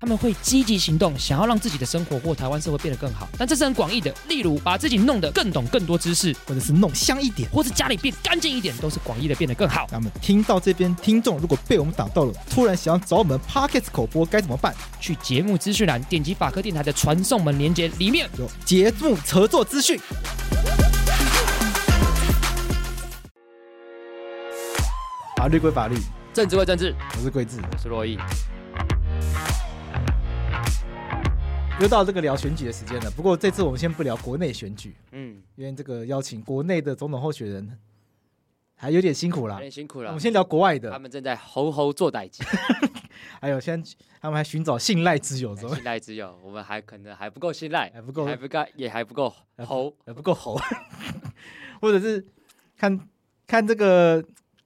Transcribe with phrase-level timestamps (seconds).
[0.00, 4.14] 他们会积极行动，想要让自己的生活或台湾社会变得更好，但这是很广义的。
[4.28, 9.88] 例如，把自己弄得更懂更多知识，或者是弄香一点，或者家里变干净一点，都是广义的变得更好。
[9.90, 14.72] 那么，听到这边，听众如果被我们打到了，突然想要找我们 p o c k e t 口播，该怎么办？
[15.00, 19.98] 去节目资讯栏点击法科电台的传送门连接，里面有节目合作资讯。
[25.36, 25.96] 法律归法律，
[26.32, 26.94] 政治归政治。
[27.16, 28.16] 我是桂智，我是珞亦。
[31.80, 37.78] 又到这个聊选举的时间了，不过这次我们先不聊国内选举，嗯，因为这个邀请国内的总统候选人
[38.74, 40.08] 还有点辛苦了，有点辛苦了。
[40.08, 42.42] 我们先聊国外的，他们正在猴猴做代志，
[43.40, 50.60] 还有现在他们还寻找信赖之友，信赖之友，我们还可能还不够信赖，还不够，还不够，也还不够猴，还不够猴，
[51.80, 52.26] 或者是
[52.76, 53.08] 看
[53.46, 54.20] 看这个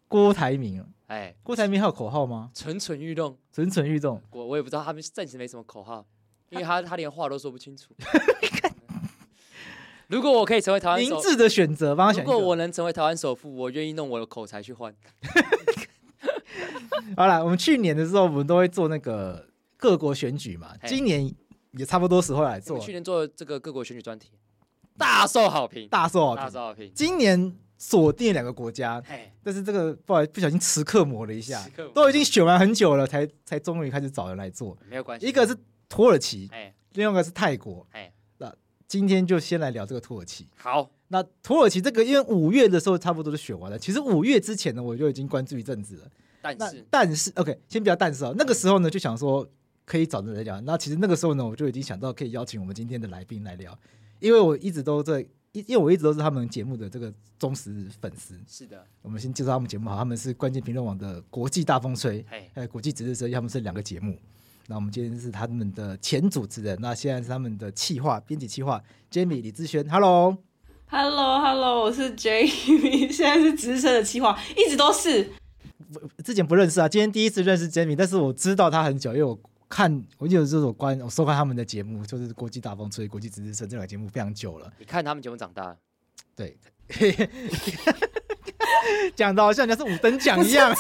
[0.08, 2.50] 郭台铭，哎，郭台铭还有口号吗？
[2.54, 6.06] 蠢蠢欲动，蠢蠢欲动，我我也不知道，他们暂时没什么口号。
[6.52, 7.92] 因为他他连话都说不清楚。
[10.08, 12.22] 如果我可以成为台湾，明智的选择，帮他选。
[12.22, 14.94] 如果我能成为台湾首富，我愿意弄我的口才去换。
[17.16, 19.48] 好了，我们去年的时候，我们都会做那个
[19.78, 20.74] 各国选举嘛。
[20.86, 21.34] 今年
[21.72, 22.78] 也差不多时候来做。
[22.78, 24.32] 去年做这个各国选举专题，
[24.98, 26.92] 大受好评，大受好评，大受好评。
[26.94, 29.02] 今年锁定两个国家，
[29.42, 34.76] 但是这个不好意思，不小心时刻磨了一下，都已经选完很久了，才才终于开始找人来做。
[34.90, 35.56] 没有关系，一个是。
[35.92, 37.86] 土耳其，哎另外一个是泰国，
[38.38, 38.54] 那
[38.88, 40.48] 今天就先来聊这个土耳其。
[40.56, 43.78] 好，那土耳其这个，因为五月的时候差不多就选完了。
[43.78, 46.10] 其实五月之前呢，我就已经关注一阵子了。
[46.40, 48.32] 但是，但是，OK，先不要但是啊。
[48.36, 49.46] 那个时候呢，就想说
[49.84, 50.60] 可以找人来聊。
[50.62, 53.78] 那其实那个时候呢，我就已经想到可以邀请我们今天的来宾来聊，
[54.18, 55.20] 因为我一直都在，
[55.52, 58.40] 因因为我一直都是他们节目的这个忠实粉丝。
[58.48, 62.24] 是的，我们先介绍他们节目好，他们是关键评论网的国际大风吹，
[62.54, 64.18] 还有国际值日生，他们是两个节目。
[64.72, 75.30] 那我们今天是他们的前主持人，那现在是他们的企划编辑企划，Jamie 李志轩，Hello，Hello，Hello，我是 Jamie， 现在是资深的企划，一直都是。
[76.24, 79.38] 之前不认识啊，今天第一次认识 Jamie，但是我知道他很久，因为我
[79.68, 84.72] 看我有这种关，我收看他们的节目，就是国际大风吹、国际值日生这两个节目非常久了。
[84.78, 85.76] 你看他们节目长大，
[86.34, 86.56] 对。
[89.16, 90.74] 讲的好像人家是五等奖一样，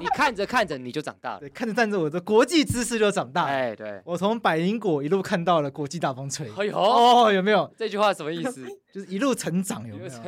[0.00, 3.44] 你看着看着你就长大了，对，看着看着我的国际知识就长大。
[3.44, 6.48] 哎，对，我从百灵果一路看到了国际大风吹。
[6.56, 7.72] 哎呦，哦，有没有？
[7.76, 8.66] 这句话什么意思？
[8.92, 10.10] 就是一路成长，有没有？
[10.10, 10.22] 有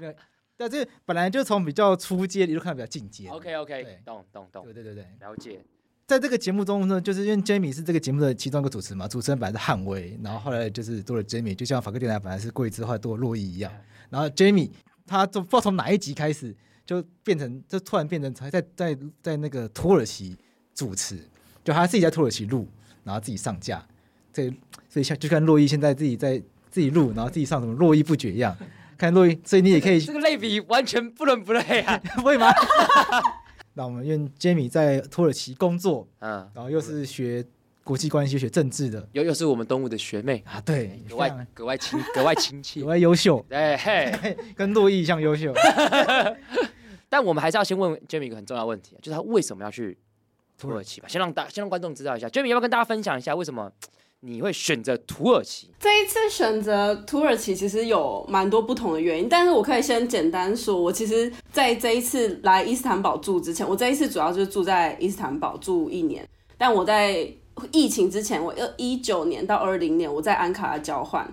[0.00, 0.14] 没有？
[0.56, 3.28] 但这本来就从比较初阶一路看到比较进阶。
[3.28, 5.60] OK OK，懂懂懂，对对对对，了解。
[6.06, 13.70] 在这个节目中呢，就是因为 Jamie 是这个节目的其中一个主持嘛，主持人本来是汉威，然后后来就是多了 Jamie，就像法克电台本来是贵智，后来多了洛伊一样，
[14.10, 14.70] 然后 Jamie。
[15.08, 20.36] 他就不知道从哪一集开始，就变成就突然变成在在在那个土耳其
[20.74, 21.18] 主持，
[21.64, 22.68] 就他自己在土耳其录，
[23.02, 23.84] 然后自己上架，
[24.32, 24.48] 这
[24.88, 26.40] 所以像就看洛伊现在自己在
[26.70, 28.56] 自己录，然后自己上什么络绎不绝一样。
[28.98, 32.46] 看洛伊，所以你也可以这个类比完全不伦不类啊， 不会吗？
[33.74, 37.44] 那我们因为 Jamie 在土耳其工作，嗯，然后又是学。
[37.88, 40.44] 国际关系学政治的，又又是我们东吴的学妹。
[40.44, 45.54] 啊，对，格外格外亲 格外亲切，格外优秀，哎嘿， 跟洛伊一样优秀。
[47.08, 49.96] 但我们还是要先问 Jamie 一个很重要的问题，就是他为什么要去
[50.58, 53.72] 土耳其吧，先让大先让观众知道一下，Jamie 要不要跟大家分享一下为什么
[54.20, 55.70] 你会选择土耳其？
[55.80, 67.26] 这一次选择土耳其其实有蛮多不同的原因，但是我可以先简单说，我其实在这一次来伊斯坦堡住之前，我这一次主要就是住在伊斯坦堡住一年，但我在
[67.72, 71.26] 疫情之前，我二一九年到二零年我在安卡拉交换，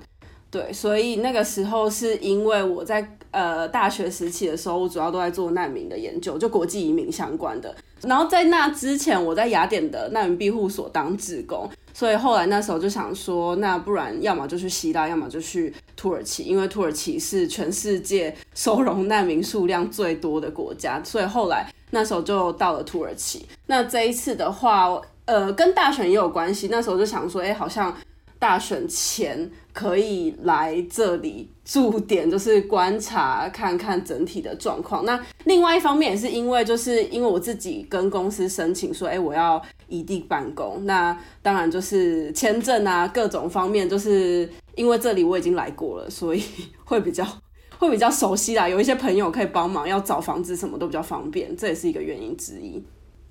[0.49, 7.75] 对，所以那个时候是因为我在呃大学时期的时候，我主要都在做难民的研究，就国际移民相关的。
[8.01, 23.45] 然后在那之前，我在雅典的难民庇护所当志工，所以后来那时候就想说，那不然要么就去希腊，要么就去土耳其，因为土耳其是全世界收容难民数量最多的国家，所以后来那时候就到了土耳其。
[23.65, 27.95] 那这一次的话，呃，跟大选也有关系，那时候就想说，哎，好像。
[28.37, 35.05] 大选前可以来这里驻点，就是观察看看整体的状况。
[35.05, 40.85] 那另外一方面也是因为，就是因为我自己跟公司申请说，哎，我要异地办公。
[40.85, 46.43] 那当然就是签证啊，各种方面，就是因为这里我已经来过了，所以
[46.83, 47.25] 会比较
[47.79, 48.67] 会比较熟悉啦。
[48.67, 52.83] 有一些朋友可以帮忙，要找房子什么都比较方便，这也是一个原因之一。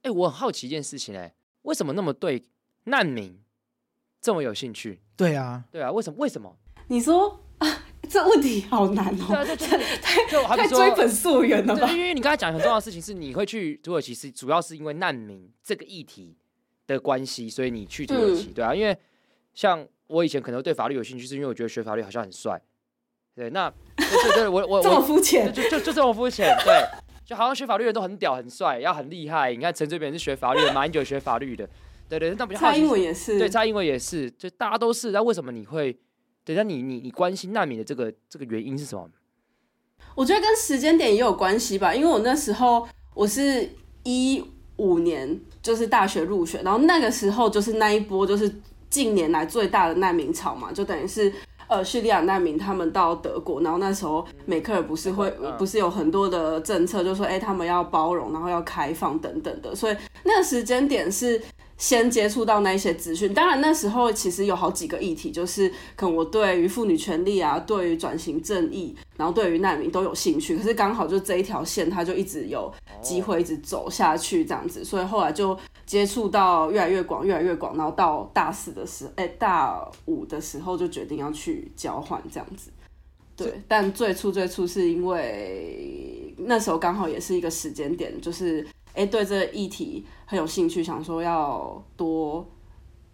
[0.03, 1.33] 哎，我很好奇一件事情，哎，
[1.65, 2.47] 为什么那么对
[2.85, 3.39] 难民？
[4.21, 5.03] 这么有兴趣？
[5.15, 6.17] 对啊，对啊，为什么？
[6.19, 6.57] 为什么？
[6.89, 9.27] 你说啊， 这问题好难哦。
[9.29, 9.55] 对啊，这
[10.01, 11.91] 太太太追本溯源了吧？
[11.93, 16.37] 因为你刚才讲很重要的事情是，你会去土耳其是主要是因为难民这个议题
[16.87, 18.75] 的关系，所以你去土耳其，嗯、对啊。
[18.75, 18.97] 因为
[19.53, 22.61] 像我以前可能对法律有兴趣，是因为我觉得学法律好像很帅。
[23.35, 26.83] 对，那 对对对，我我这么肤浅，就就就这么肤浅，对，
[27.25, 29.53] 就好像学法律的人都很屌很帅，要很厉害。
[29.53, 31.69] 你看陈水扁是学法律的，马英九学法律的。
[32.09, 32.67] 对对，那比较好。
[32.67, 35.11] 蔡英文也是，对，蔡英文也是，就大家都是。
[35.11, 35.99] 那为什么你会？
[36.45, 39.09] 对，那你你你关心难民的这个这个原因是什么？
[40.15, 43.69] 我觉得跟时间点也有关系吧，因为我那时候我是
[44.03, 44.45] 一
[44.77, 48.55] 五年就是大学入学，然后那个时候就是那一波就是
[48.91, 51.33] 近年来最大的难民潮嘛，就等于是
[51.69, 61.41] 呃叙利亚难民他们到德国，然后那时候梅克尔不是会、嗯、不是有很多的政策，就说哎他们要包容，然后要开放等等的，所以那个时间点是。
[61.85, 70.57] 先接触到那些资讯，当然那时候其实有好几个议题，就是可能我对于妇女权利啊，对于转型正义，然后对于难民都有兴趣。
[70.57, 72.73] 可是刚好就这一条线，它就一直有
[73.03, 75.55] 机会一直走下去这样子，所以后来就
[75.85, 82.71] 接触到越来越广，越来越广，然后到大四的时候，哎，大五的时候就决定要去交换这样子。
[83.37, 88.67] 对，但最初最初是因为那时候刚好也是一个时间点，就是。
[88.95, 92.49] 哎，对这个议题很有兴趣，想说要多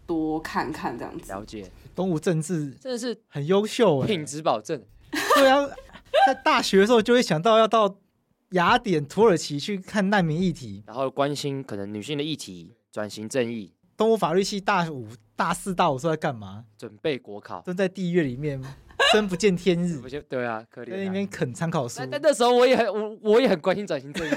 [0.07, 1.33] 多看看这样子。
[1.33, 4.83] 了解，东吴政治真的是很优秀，品质保证。
[5.35, 5.67] 对啊，
[6.27, 7.97] 在大学的时候就会想到要到
[8.51, 13.73] 雅典、土耳其去看难民议题，然后关心可能女性的议题、转型正义。
[13.97, 16.65] 东吴法律系大五、大四、大五是在干嘛？
[16.77, 18.61] 准备国考，正在地狱里面，
[19.13, 20.01] 深不见天日。
[20.29, 20.91] 对啊，可怜。
[20.91, 22.01] 在那边啃参考书。
[22.11, 24.31] 但那时候我也很我我也很关心转型正义。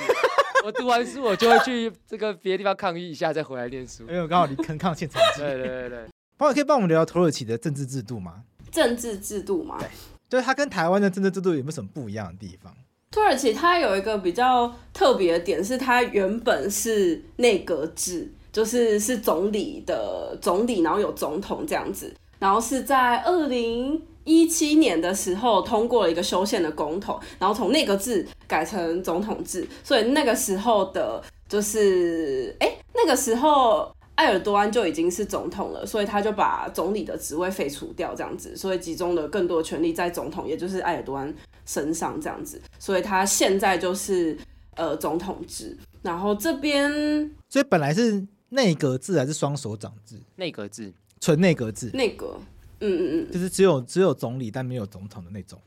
[0.66, 4.04] 我读完书，我就会去这个别的地方抗议一下，再回来念书。
[4.04, 5.44] 因为我刚好你坑抗现场 近。
[5.44, 6.06] 对对对对。
[6.38, 8.44] 朋友可以帮我们聊聊土耳其的政治制度吗？
[8.72, 9.76] 政治制度吗？
[9.78, 9.90] 对，
[10.30, 12.74] 就是它跟台湾的政治制度有没有什么不一样的地方？
[13.12, 24.02] 土耳其它有一个比较特别的点，是它原本是内阁制，就是是总理的总理，然后有总统这样子，然后是在二零。
[24.24, 41.34] 一七年的时候通过了一个修宪的公投，然后从内阁制改成总统制，所以那个时候的，就是哎，那个时候埃尔多安就已经是总统了，所以他就把总理的职位废除掉，这样子，所以集中了更多的权力在总统，也就是埃尔多安
[41.66, 44.38] 身上，这样子，所以他现在就是
[44.76, 46.90] 呃总统制，然后这边，
[47.50, 50.16] 所以本来是内阁制还是双手掌制？
[50.36, 52.40] 内阁制，纯内阁制，内阁。
[52.84, 55.60] 嗯嗯嗯，就是只有只有总理，但没有总统的那种。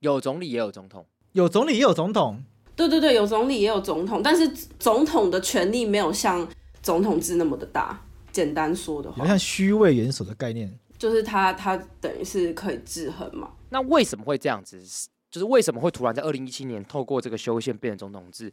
[0.00, 2.42] 有总理也有总统，有总理也有总统。
[2.76, 6.46] 对对对，有总理也有总统，但是总统的权力没有像
[6.82, 8.00] 总统制那么的大。
[8.32, 13.52] 简单说的话，好像虚位元首的概念，就是他他等于是可以制衡嘛。
[13.68, 14.82] 那为什么会这样子？
[15.30, 18.52] 就是为什么会突然在二零一七年透过这个修宪变成总统制？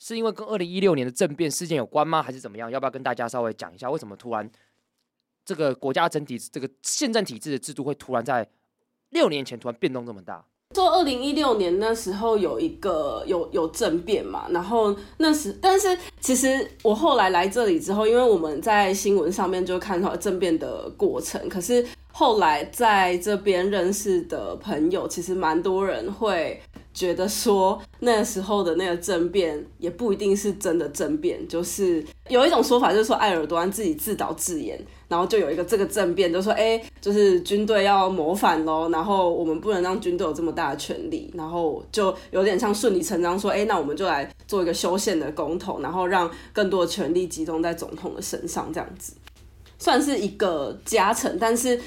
[0.00, 2.20] 是因为跟二零一六年的政变事件有关吗？
[2.20, 2.68] 还是怎么样？
[2.68, 4.50] 要不要跟大家稍微讲一下为什么突然？
[5.44, 8.48] 这个国家整体这个宪政体制的制度会突然在
[9.10, 10.44] 六年前突然变动这么大？
[10.74, 26.58] 说二零一六年那时候有一个有有政变嘛，然后那时但是其实我后来来这里之后，因为我们在新闻上面就看到政变的过程，可是后来在这边认识的朋友，其实蛮多人会
[26.94, 49.14] 觉得说那时候的那个政变也不一定是真的政变，就是有一种说法就是说埃尔多安自己自导自演，然后就有一个这个政变，就说哎，就是军队要谋反喽，然后我们不能让军队有这么大的权力，然后就有点像顺理成章说，哎，那我们就来做一个修宪的公投，然后让更多的权力集中在总统的身上，这样子
[49.78, 51.80] 算是一个加成，但是。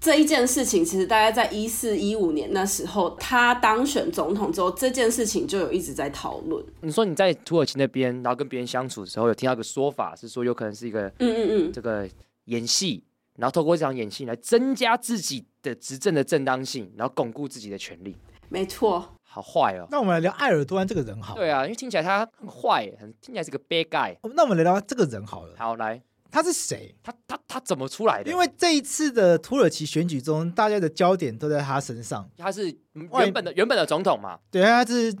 [0.00, 6.64] 这一件事情其实大概在一四一五年那时候，他当选总统之后，这件事情就有一直在讨论。
[6.80, 12.08] 你说你在土耳其那边，然后跟别人相处的时候，有听到一个说法是说，有可能是一个嗯嗯嗯这个
[12.46, 13.04] 演戏，
[13.36, 18.16] 然后透过这场演戏来增加自己的执政的正当性，然后巩固自己的权利。
[18.48, 19.86] 没错，好坏哦。
[19.90, 21.34] 那我们来聊埃尔多安这个人好。
[21.34, 24.16] 对啊，因为听起来他很坏，很听起来是个 bad guy。
[24.34, 25.54] 那我们来聊这个人好了。
[25.58, 26.02] 好来。
[26.30, 26.94] 他是谁？
[27.02, 28.30] 他他他怎么出来的？
[28.30, 32.28] 因为这一次的土耳其选举中，大家的焦点都在他身上。
[32.36, 34.38] 他是原本的原本的总统嘛？
[34.50, 35.14] 对，他是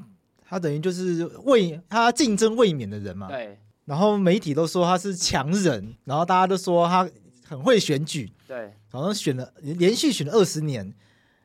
[0.46, 3.28] 他等于就是卫他竞争卫冕的人嘛。
[3.28, 3.58] 对。
[3.86, 7.08] 然后媒体都说他是强人，然后大家都说他
[7.44, 8.30] 很会选举。
[8.46, 8.72] 对。
[8.88, 10.92] 好像选了连续选了二十年，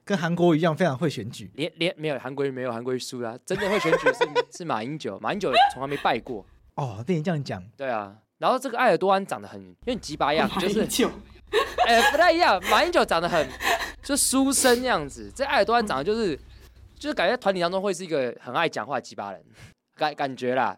[0.04, 1.52] 跟韩国一样非常会选举。
[1.56, 4.28] 连连没有韩国瑜没有韩国瑜输啊，真的会选举是
[4.60, 6.46] 是马英九，马英九从来没败过。
[6.76, 7.64] 哦，被你这样讲。
[7.78, 8.16] 对啊。
[8.38, 10.82] 然后这个埃尔多安长得很有点鸡巴样， 就是，
[11.86, 12.62] 哎、欸，不太一样。
[12.70, 13.48] 马英九长得很
[14.04, 16.38] 就书生那样子，这埃尔多安长得就是
[16.98, 19.42] 就是感觉团体当中会是一个很爱讲话的鸡巴人，
[19.96, 20.78] 感感觉啦，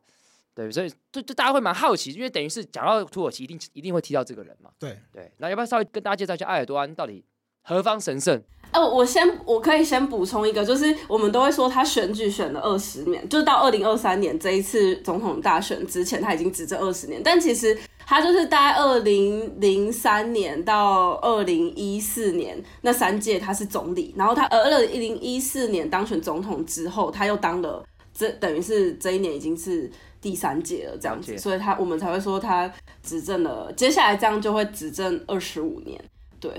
[0.53, 4.69] 对，所以就就大家会蛮好奇，因为等于是讲到土耳其，一定一定会提到这个人嘛。
[4.77, 7.23] 对对，那要不要稍微跟大家介绍一下埃尔多安到底
[7.67, 8.41] 何方神圣？
[8.71, 17.21] 哦，我先我可以先补充一个，就是我们都会说他选举选了二十年，就是到二零二三年这一次总统大选之前，他已经执政二十年。
[17.21, 27.83] 但其实他就是大概二零零三年到二零一四年那三届他是总理，然后他呃二零一四年当选总统之后，他又当了
[28.13, 32.71] 这等于是这一年已经是第三届了这样子，所以他我们才会说他
[33.03, 36.01] 执政了，接下来这样就会执政二十五年，
[36.39, 36.51] 对。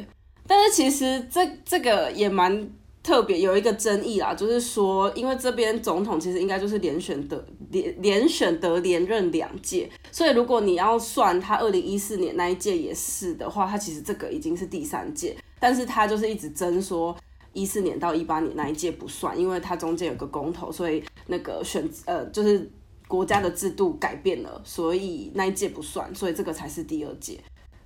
[0.48, 2.68] 但是其实这这个也蛮
[3.02, 17.16] 特别，有一个争议啦，就是说，因为这边总统其实应该就是连选得连连选得连任两届，所以如果你要算他二零一四年那一届也是的话，他其实这个已经是第三届，但是他就是一直争说
[17.52, 22.70] 一四年到一八年那一届不算，因为他中间有个公投，所以那个选呃就是
[23.06, 27.38] 国家的制度改变了，所以那一届不算，所以这个才是第二届。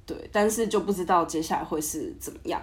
[0.06, 2.60] 对，但是就不知道接下来会是怎么样。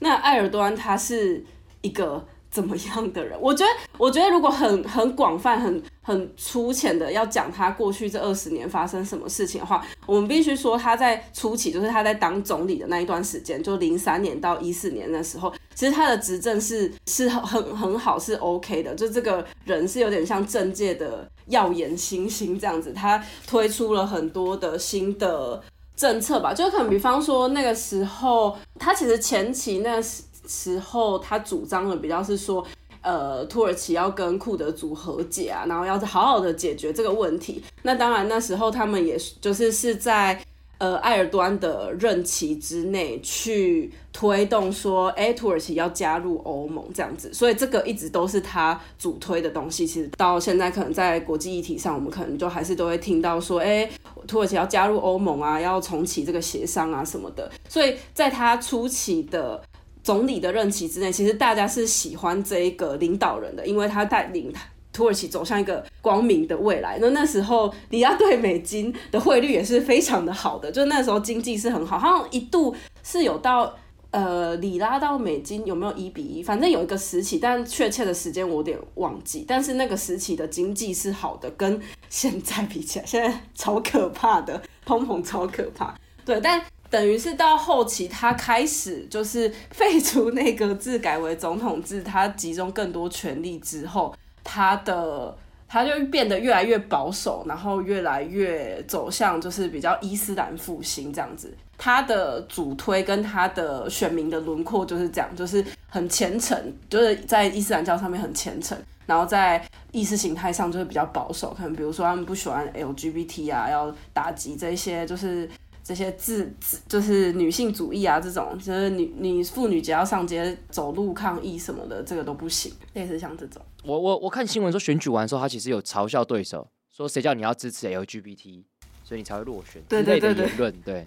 [0.00, 1.44] 那埃尔多安他是
[1.82, 3.38] 一个怎么样的人？
[3.40, 18.94] 我觉得，我觉得如果很很广泛、很很粗浅的要讲他过去这二十年发生什么事情的话，我们必须说他在初期，就是他在当总理的那一段时间，就零三年到一四年的时候，其实他的执政是是很很好，是 OK 的。
[18.94, 25.62] 就这个人是有点像政界的耀眼新星这样子，他推出了很多的新的。
[26.00, 32.66] 政策吧，就可能比方说那个时候，他其实前期那时时候，他主张的比较是说，
[33.02, 37.62] 呃，土耳其要跟库德族和解啊，然后要好好的解决这个问题。
[37.82, 40.42] 那当然那时候他们也就是是在。
[40.80, 49.86] 呃，埃尔多安的任期之内去推动说，哎、土耳其要加入欧盟这样子，所以这个一直都是他主推的东西。
[49.86, 53.86] 其实到现在，可能在国际议题上，我们可能就还是都会听到说，哎、
[54.26, 57.52] 土耳其要加入欧盟啊，要重启这个协商啊什么的。
[57.68, 59.62] 所以在他初期的
[60.02, 64.50] 总理的任期之内，其实大家是喜欢这一个领导人的，因为他带领。
[64.92, 66.98] 土耳其走向一个光明的未来。
[67.00, 73.74] 那那时候，里拉对美金的汇率也是非常的好的，就那时候经济是很好，好像一度是有到
[74.10, 79.44] 呃里拉到美金有没有一比一，反正有一个时期，但确切的时间我有点忘记。
[79.46, 85.94] 但是那个时期的经济是好的，跟现在比起来，现在超可怕的，通膨超可怕。
[86.24, 94.12] 对，但等于是到后期，他开始就是废除内阁制，改为总统制，他集中更多权力之后。
[94.44, 95.36] 他的
[95.68, 101.52] 他就变得越来越保守，然后越来越走向就是比较伊斯兰复兴这样子。
[101.78, 106.56] 他的主推跟他的选民的轮廓就是这样，就是很虔诚，
[106.88, 115.48] 就是在伊斯兰教上面很虔诚，然后在意识形态上就是比较保守，可能比如说他们不喜欢 LGBT 啊，要打击这些就是。
[115.82, 122.72] 这些自自就是女性主义啊，这种就是女女妇女节要上街走路抗议什么的，这个都不行。
[122.92, 128.62] 类似像这种，我我我看新闻说选举完之后，他其实有嘲笑对手，说谁叫你要支持 LGBT，
[129.04, 129.82] 所以你才会落选。
[129.88, 131.06] 对对对对，言论对。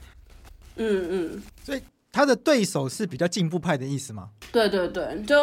[0.76, 4.30] 嗯嗯，所以他的对手是比较进步派的意思吗？
[4.52, 5.36] 对对对，就。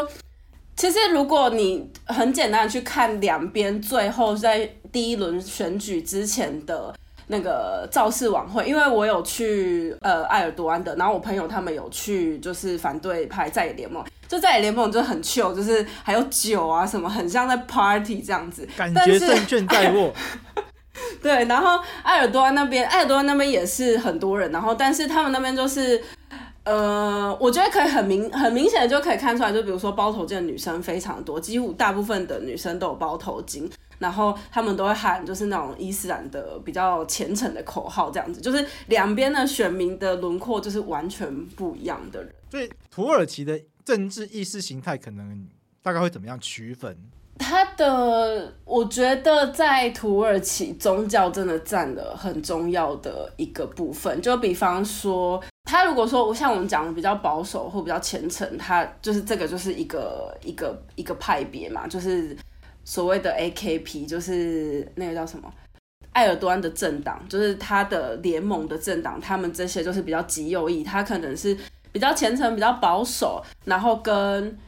[0.77, 6.97] 其实如果你很简单的去看两边最后在第一轮选举之前的
[7.31, 20.13] 那个造势晚会，因为我有去呃埃尔多安的，然后我朋友他们有去，就是反对派在野联盟，就在野联盟就很 chill，就是还有酒啊什么，很像在 party 这样子，感觉胜券在握。
[21.23, 26.03] 对，然后埃尔多安那边，埃尔多安那边也是很多人，然后但是他们那边就是。
[26.63, 33.69] 呃，我觉得可以很明很明显的就可以看出来，就比如说包头巾的女生非常多，几乎大部分的女生都有包头巾，
[34.00, 42.35] 然后他们都会喊就是那种伊斯兰的比较虔诚的口号，这样子，就是两边的选民的轮廓就是完全不一样的人。
[42.50, 45.47] 所以土耳其的政治意识形态可能
[45.83, 46.97] 大概会怎么样区分？
[47.38, 55.40] 他的，我觉得在土耳其宗教真的占了很重要的一个部分，就比方说。
[55.64, 62.37] 他如果说像我们讲的比较保守或比较虔诚，他就是这个就是一个一个一个派别嘛，就是
[62.90, 65.49] 所谓的 AKP，就是那个叫什么
[66.14, 71.56] 埃尔多安的政党，就是他的联盟的政党，他们这些就是比较极右翼，他可能是
[71.92, 74.59] 比较虔诚、比较保守，然后跟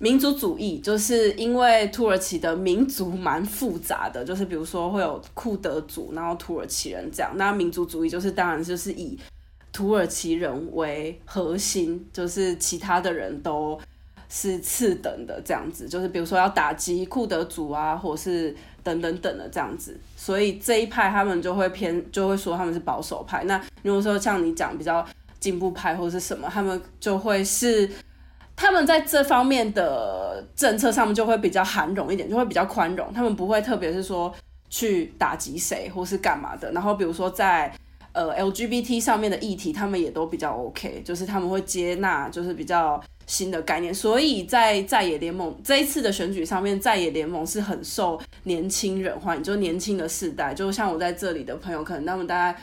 [0.00, 9.16] 民族主义，就是因为土耳其的民族蛮复杂的，就是比如说会有库德族，然后土耳其人这样，那民族主义就是当然就是以。
[9.70, 13.78] 土耳其人为核心，就是其他的人都
[14.28, 23.44] 是次等的这样子，就是比如说要打击库德族啊，或是等等等的这样子，所以这一派他们就会偏，就会说他们是保守派。
[23.44, 25.04] 那如果说像你讲比较
[25.40, 27.88] 进步派或是什么，他们就会是
[28.54, 34.34] 他们在这方面的政策上面就会比较涵容一点，就会比较宽容，他们不会特别是说
[34.68, 36.70] 去打击谁或是干嘛的。
[36.72, 37.72] 然后比如说在
[38.12, 43.94] 呃，LGBT 上面的议题，他们也都比较 OK，就是他们会接纳，就是比较新的概念。
[43.94, 52.60] 所以在在野联盟这一次的选举上面，在野联盟是很受年轻人欢迎，就年轻的世代，就像我在这里的朋友，可能他们大概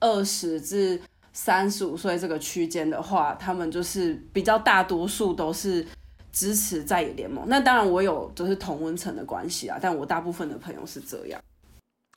[0.00, 1.00] 二十至
[1.32, 5.86] 三十五岁这个区间的话，他们就是比较大多数都是
[6.32, 7.44] 支持在野联盟。
[7.48, 11.40] 那当然，我有就是同温层的关系啊，但我大部分的朋友是这样。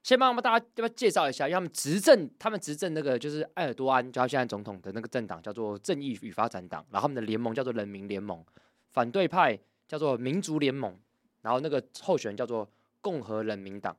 [0.03, 8.43] 先帮我们大家要不要介绍一下，因为他们执政，他们执政那个就是埃尔多安，就他现在总统的那个政党叫做正义与发展党，然后他们的联盟叫做人民联盟，
[8.89, 10.97] 反对派叫做民族联盟，
[11.41, 12.67] 然后那个候选人叫做
[12.99, 13.95] 共和人民党。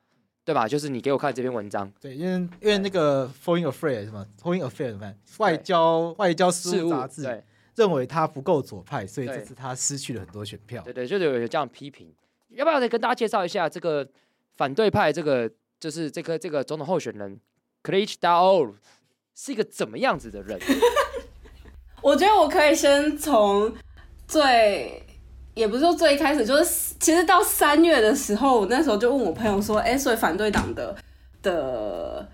[0.45, 0.69] 对吧？
[0.69, 1.91] 就是你给我看这篇文章。
[2.01, 7.45] 对，因为因为那个 Foreign Affairs 什么 Foreign Affairs 什么外交外交事务杂志。
[7.79, 10.83] 认为他不够左派，所以这次他失去了很多选票。
[10.83, 12.13] 对对，就是有这样批评。
[12.49, 14.07] 要不要再跟大家介绍一下这个
[14.57, 15.13] 反对派？
[15.13, 17.39] 这个就是这个这个总统候选人
[17.85, 18.75] Kılıçdaroğlu
[19.35, 20.59] 是一个怎么样子的人？
[22.03, 23.73] 我觉得我可以先从
[24.27, 25.07] 最，
[25.55, 30.97] 也不是说最一开始，就是其实到三月的时候，我那时候就问我朋友说：“哎，所以反对党的
[31.43, 32.29] 的。”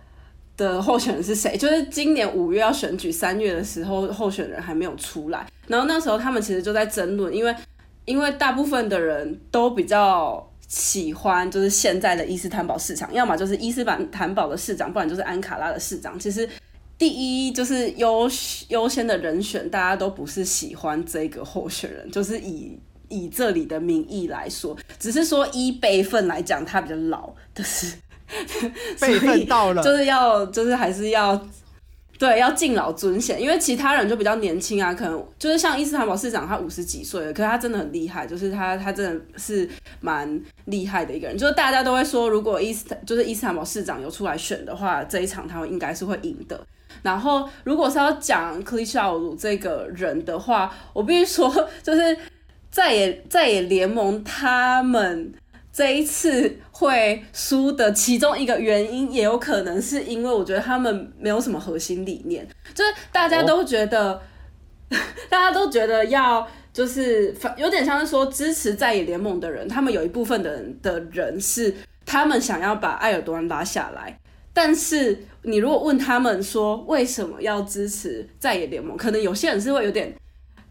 [0.56, 1.56] 的候选人是谁？
[1.56, 5.46] 就是今年五月要选举，三月的时候候选人还没有出来。
[5.66, 7.54] 然后那时候他们其实就在争论，因为
[8.04, 16.18] 因为大部分的人都比较喜欢就是现在的伊斯坦堡市长，要么就是伊斯坦堡的市长，不然就是安卡拉的市长。
[16.18, 16.48] 其实
[16.96, 18.30] 第一就是优
[18.68, 27.96] 优先的人选，大家都不是喜欢这个候选人，就是以以这里的民意来说，只是说依辈分来讲，他比较老，就是。
[29.00, 31.40] 辈分到了，就是要，就是还是要，
[32.18, 39.68] 对，要敬老尊贤，因为其他人就比较年轻啊，可能就是像伊斯坦堡市长，他五十几岁了，可是他真的很厉害，就是他他真的是
[40.00, 46.60] 蛮厉害的一个人，就是大家都会说，如果伊斯坦就是伊斯坦堡市长有出来选的话，这一场他们应该是会赢的。
[47.02, 52.16] 然后如果是要讲克里乔鲁这个人的话，我必须说，就是
[52.70, 55.32] 在野在野联盟他们。
[55.74, 64.22] 这一次会输的其中一个原因，也有可能是因为我觉得他们没有什么核心理念，就是大家都觉得，
[65.28, 71.74] 大家都觉得要就是有点像是说支持在野联盟的人，他们有一部分的人的人是
[72.06, 74.16] 他们想要把埃尔多安拉下来
[74.52, 80.14] 但是你如果问他们说为什么要支持在野联盟，可能有些人是会有点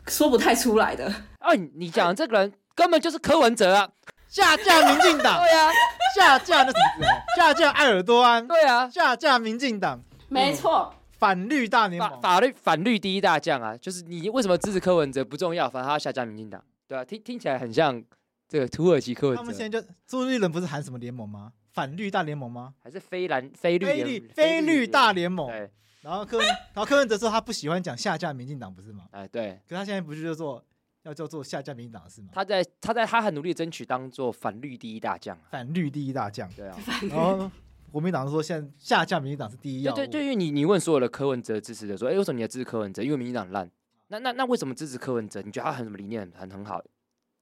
[0.07, 1.13] 说不太出来的。
[1.39, 3.89] 哎、你讲这个人根本就是柯文哲啊，
[4.33, 5.39] 下架民进党。
[5.39, 5.71] 对啊，
[6.15, 7.05] 下架那什么？
[7.37, 8.47] 下架埃尔多安。
[8.47, 10.01] 对啊，下架民进党。
[10.27, 10.91] 没错。
[10.91, 18.03] 嗯反绿大联盟，法法律反绿第一大将啊，就是你为什么支持柯文哲不重要，反正他要下架民进党，对啊，听听起来很像
[18.49, 19.41] 这个土耳其柯文哲。
[19.41, 21.53] 他们现在就朱立伦不是喊什么联盟吗？
[21.71, 22.73] 反绿大联盟吗？
[22.83, 25.47] 还是非蓝非绿非绿非绿大联盟？
[25.47, 25.71] 对。
[26.01, 29.05] 然后柯然后柯文哲说他不喜欢讲下架民进党，不是吗？
[29.11, 29.61] 哎，对。
[29.69, 30.61] 可他现在不是就做
[31.03, 32.29] 要叫做下架民进党是吗？
[32.33, 36.49] 他在他在他很努力争取当做反绿第一大将，反绿第一大将。
[36.53, 36.77] 对啊。
[37.09, 37.49] 然后。
[37.91, 39.95] 国民党说，现在下架民进党是第一要务。
[39.95, 43.03] 对对对，因为你你问所有的柯文哲支持者说，哎，为什么你要支持柯文哲？
[43.03, 43.69] 因为民进党烂。
[44.07, 45.43] 那那那为什么支持柯文哲？
[45.43, 46.83] 你觉得他很什么理念很很好？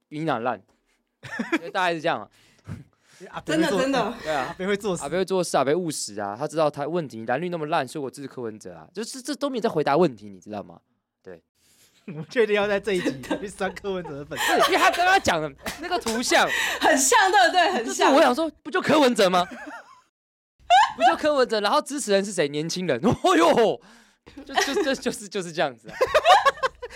[0.09, 0.61] 民进党烂，
[1.71, 2.29] 大概是这样啊。
[3.45, 6.35] 真的真的，对啊，阿北会做事，阿北会做事，阿北务实啊。
[6.37, 8.85] 他知道他问题蓝绿那么烂，所以我支持柯文哲啊。
[8.93, 10.81] 就是这都没有在回答问题，你知道吗？
[12.11, 16.47] 对，我确定要在这一集去删柯文哲的粉丝，因为他刚刚讲的那个图像
[16.79, 17.71] 很像，对不对？
[17.71, 18.13] 很像。
[18.13, 19.45] 我想说，不就柯文哲吗？
[20.95, 22.47] 不就柯文哲，然后支持人是谁？
[22.49, 22.99] 年轻人。
[23.03, 23.81] 哦呦，
[24.45, 25.95] 就就就就是就是这样子、啊。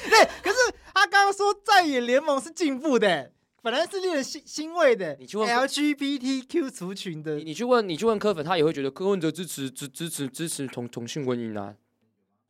[0.10, 0.58] 对，可是
[0.94, 5.16] 他刚刚说在野联盟是进步的，本来是令人欣欣慰的。
[5.20, 11.76] 你去问 LGBTQ 族群的，你去问你去问柯粉，他也会觉得柯文哲支持支支持支持同同性婚姻啊，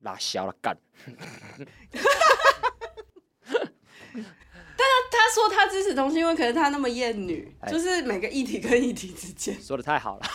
[0.01, 0.77] 拉小了干。
[4.77, 10.25] 但他他说他支持同性婚，可是他那么厌女，哎、就是每个议题跟议题之间说的太好了，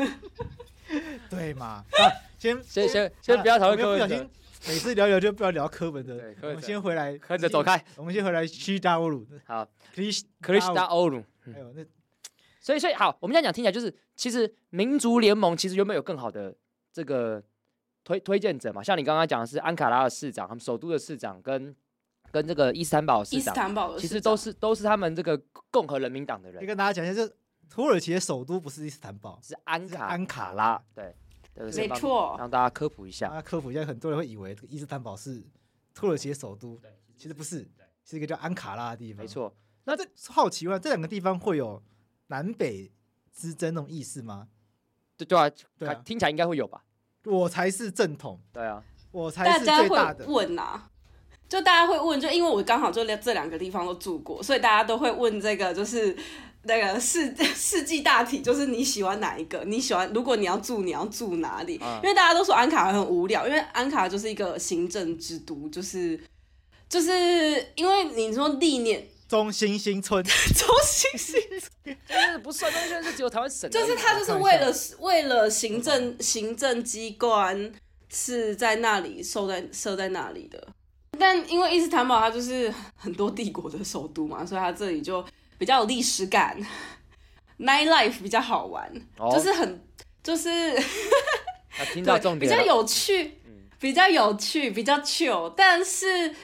[1.30, 1.84] 对嘛？
[1.98, 4.28] 啊、先先先先不要讨论柯文哲，
[4.68, 6.20] 每次聊聊就不要聊柯文哲。
[6.42, 9.26] 我们先回来，柯文哲走开，我们先回来西达欧鲁。
[9.46, 11.22] 好，克里克里斯达欧鲁。
[11.52, 11.84] 还有那，
[12.60, 16.54] 所以所以好，我们现在讲听起来就是，其实民族联盟其实原本有更好的
[16.92, 17.42] 这个
[18.04, 18.82] 推推荐者嘛？
[18.82, 21.74] 像你刚刚讲的是安卡拉的市长，他们首都的市长跟。
[22.36, 26.62] 跟这个伊斯坦堡市长，其实都是都是他们这个共和人民党的人。
[26.62, 27.34] 你跟大家讲一下，就
[27.70, 30.82] 土耳其的首都不是伊斯坦堡，是安卡安卡拉。
[30.94, 31.16] 对，
[31.54, 32.36] 没错。
[32.38, 35.42] 让大家科普一下，家科普一下，很多人会以为这个伊斯坦堡是
[35.94, 36.78] 土耳其的首都，
[37.16, 37.66] 其实不是，
[38.04, 39.24] 是一个叫安卡拉的地方。
[39.24, 39.56] 没错。
[39.84, 41.82] 那这好奇问，这两个地方会有
[42.26, 42.92] 南北
[43.32, 44.48] 之争那种意思吗？
[45.16, 46.84] 对对啊，对啊，听起来应该会有吧。
[47.24, 48.38] 我才是正统。
[48.52, 50.26] 对啊，我才是最大的。
[50.26, 50.90] 问啊。
[51.48, 56.16] 就大家会问，就因为我刚好就这两个地方都住过，所以大家都会问这个，就是
[56.64, 59.62] 那个世 世纪大体，就是你喜欢哪一个？
[59.64, 61.80] 你喜欢如果你要住，你要住哪里？
[61.80, 66.20] 嗯、因为大家都说安卡很无聊，因为安卡就是一个行政之都，就是
[66.88, 67.10] 就是
[67.76, 77.72] 因为你说历年中心新村， 中心新村就是不算，中心是只有台湾省，就是他就是为了为了行政行政机关
[78.12, 80.66] 是在那里设在设在那里的。
[81.18, 85.24] 但因为伊斯坦堡它就是很多帝国的首都嘛，所以它这里就
[85.58, 86.56] 比较有历史感
[87.58, 89.84] ，night life 比较好玩，哦、就是很
[90.22, 90.74] 就是
[91.92, 93.38] 听到重点比较有趣，
[93.78, 95.52] 比较有趣，比较 chill。
[95.56, 96.34] 但是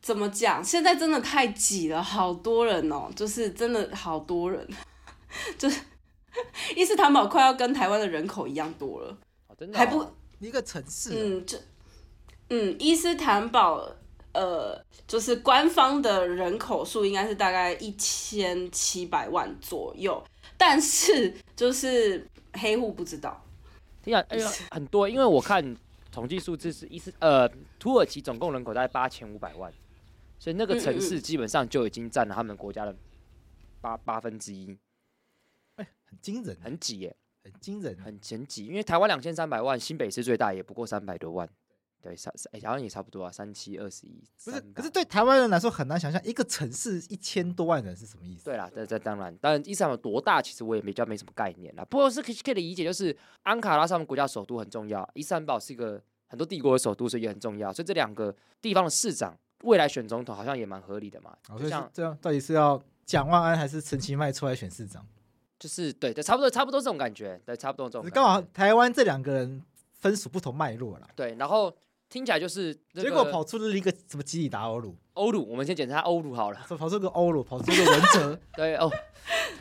[0.00, 4.66] 怎么讲，现在真的太挤了，好多人哦，就是真的好多人，
[5.58, 5.80] 就是
[6.76, 9.16] 伊斯坦堡快要跟台湾的人口一样多了，
[9.48, 10.06] 哦真的哦、还不
[10.40, 11.60] 一个城市，嗯，这
[12.50, 13.96] 嗯伊斯坦堡。
[14.32, 20.22] 呃，就是官方的人口数应该是大概一千七百万左右，
[20.56, 23.44] 但是就是黑户不知道。
[24.02, 25.76] 听讲哎呀很多，因为我看
[26.12, 29.72] 统计数字是伊斯呃土耳其总共人口大概八千五百万，
[30.38, 32.94] 所以那个城市基本上就已经占了他们国家的
[33.80, 34.78] 八八分之一。
[35.76, 38.66] 哎，很惊人，很挤耶，很惊人，很很挤。
[38.66, 41.48] 因为台湾两千三百万，新北市最大也不过三百多万。
[42.02, 44.24] 对，三三哎，好像也差不多啊，三七二十一。
[44.44, 48.44] 不是，可是对台湾人来说很难想象，一个城市一千多万人是什么意思？
[48.44, 51.84] 对啦，这这当然，当然伊斯坦堡有多大，其实我也比较没什么概念啦。
[51.84, 57.72] 不过是可以可以理解，就是安卡拉是他们国家首都很重要，伊斯坦堡是一个很多帝国的首都，所以也很重要。
[57.72, 61.36] 所以这两个地方的市长未来选总统，好像也蛮合理的嘛。
[61.46, 65.06] 好像这样，到底是要蒋万安还是陈其迈出来选市长？
[65.58, 68.10] 就是对，对，差不多差不多这种感觉，对，差不多这种。
[68.10, 71.06] 刚好台湾这两个人分属不同脉络啦。
[71.14, 71.76] 对，然后。
[72.10, 74.96] 听起来就是，结果跑出了一个什么基里达欧鲁？
[75.14, 76.60] 欧鲁，我们先检查欧鲁好了。
[76.76, 78.90] 跑出个欧鲁，跑出个文哲， 对哦，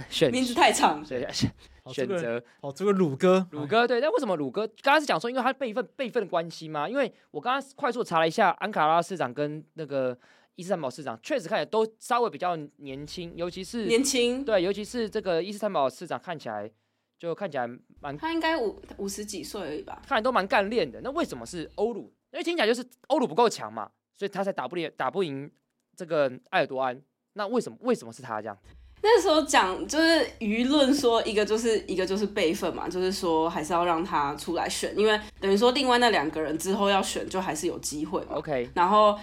[0.10, 1.52] 选名字太长，选选
[1.94, 4.02] 选择，跑出个鲁哥，鲁哥对。
[4.02, 4.68] 那为什么鲁哥？
[4.82, 6.90] 刚刚是讲说，因为他辈分辈分的关系吗？
[6.90, 10.18] 因为我刚刚快速查了一下，安卡拉市长跟那个
[10.56, 16.68] 伊斯坦堡市长，确实看起来都稍微比较年轻，尤其是年轻，对，尤其是这个伊斯坦堡市长看起来
[17.20, 20.02] 就看起来蛮他应该五五十几岁而已吧？
[20.08, 21.00] 看来都蛮干练的。
[21.04, 22.12] 那为什么是欧鲁？
[22.32, 25.50] 因为听起来就是欧鲁不够强嘛，所以他才打不赢打不赢
[25.96, 27.00] 这个埃尔多安。
[27.34, 28.58] 那为什么为什么是他这样？
[29.02, 38.36] 那时候讲就是舆论说一个就是一个就是备份嘛，就是说还是要让他出来选，因为等于说另外那两个人之后要选就还是有机会嘛。
[38.36, 39.18] OK，然后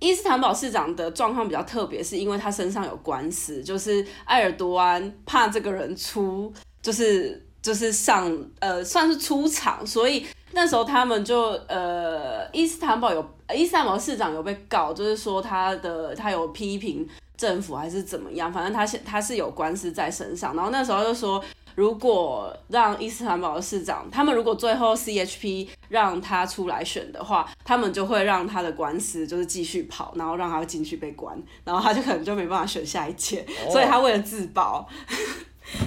[0.00, 17.08] 伊斯坦堡市长的状况比较特别，是因为他身上有官司，就是埃尔多安怕这个人出，就是就是上呃算是出场，所以那时候他们就呃伊斯坦堡有伊斯坦堡市长有被告，就是说他的他有批评。
[17.36, 20.54] 政府还是怎么样，反正他现他是有官司在身上。
[20.54, 21.42] 然后那时候就说，
[21.74, 33.42] 如果让伊斯坦堡的市长，他们如果最后 CHP 让他出来选的话，他们就会让他的官司就是继续跑，然后让他进去被关，然后他就可能就没办法选下一届。
[33.66, 34.86] 哦、所以他为了自保，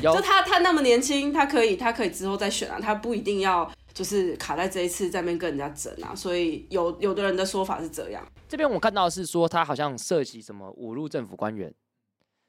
[0.02, 3.72] 就他他那么年轻，他可以他可以之后再选啊，他不一定要。
[3.94, 8.28] 就是卡在这一次在那边跟人家争啊，所以有有的人的说法是这样。
[8.50, 11.72] 这边我看到是说他好像涉及什么侮辱政府官员，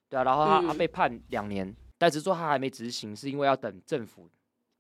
[0.09, 4.27] 对啊，然后他、嗯、他被判两年，但是说他还没执行，是因为要等政府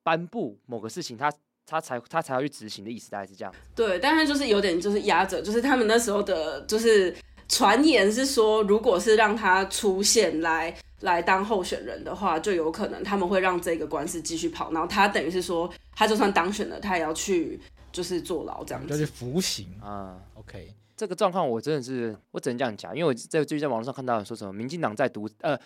[0.02, 1.30] 颁布某个事情，他
[1.66, 3.54] 他才他才要去执行的意思，大概是这样。
[3.74, 7.14] 对，但是就是有点就是压着，就是他们那时候的，就是
[7.46, 10.74] 传言是说，如果是让他出现来。
[11.04, 17.60] 来当候选人的话，就有可能他们会让这个官司继续跑，然后他等于是说，他就算当选了，他也要去
[17.92, 19.68] 就是坐牢这样子，要去服刑。
[19.80, 20.18] 啊。
[20.34, 25.58] OK，这个状况我真的是我只能这样讲，因为我在最近在网络上看到说什么民进党在独呃，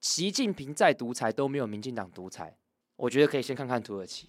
[0.00, 2.56] 习近平在独裁都没有民进党独裁，
[2.96, 4.28] 我觉得可以先看看土耳其，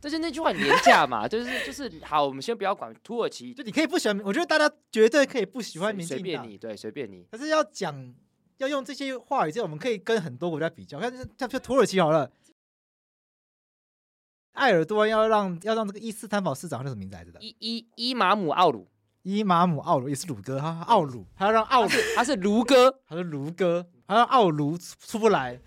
[0.00, 8.14] 就是那句话很廉价嘛， 就是就是好，我们先不要管土耳其，就你可以不喜欢，我觉得大家绝对可以不喜欢民进党，随便你，对，随便你，但是要讲。
[8.58, 10.98] 要用这些话语，这样我们可以跟很多国家比较。
[10.98, 12.30] 看，像像土耳其好了，
[14.52, 17.38] 埃尔多安要让要让这个伊斯坦堡市长叫什么名字来着的？
[17.40, 18.88] 伊伊伊马姆奥鲁，
[19.22, 25.60] 伊马姆奥鲁也是鲁哥哈，奥鲁还要让奥鲁，他是卢哥，他是卢哥，还要奥鲁出不来，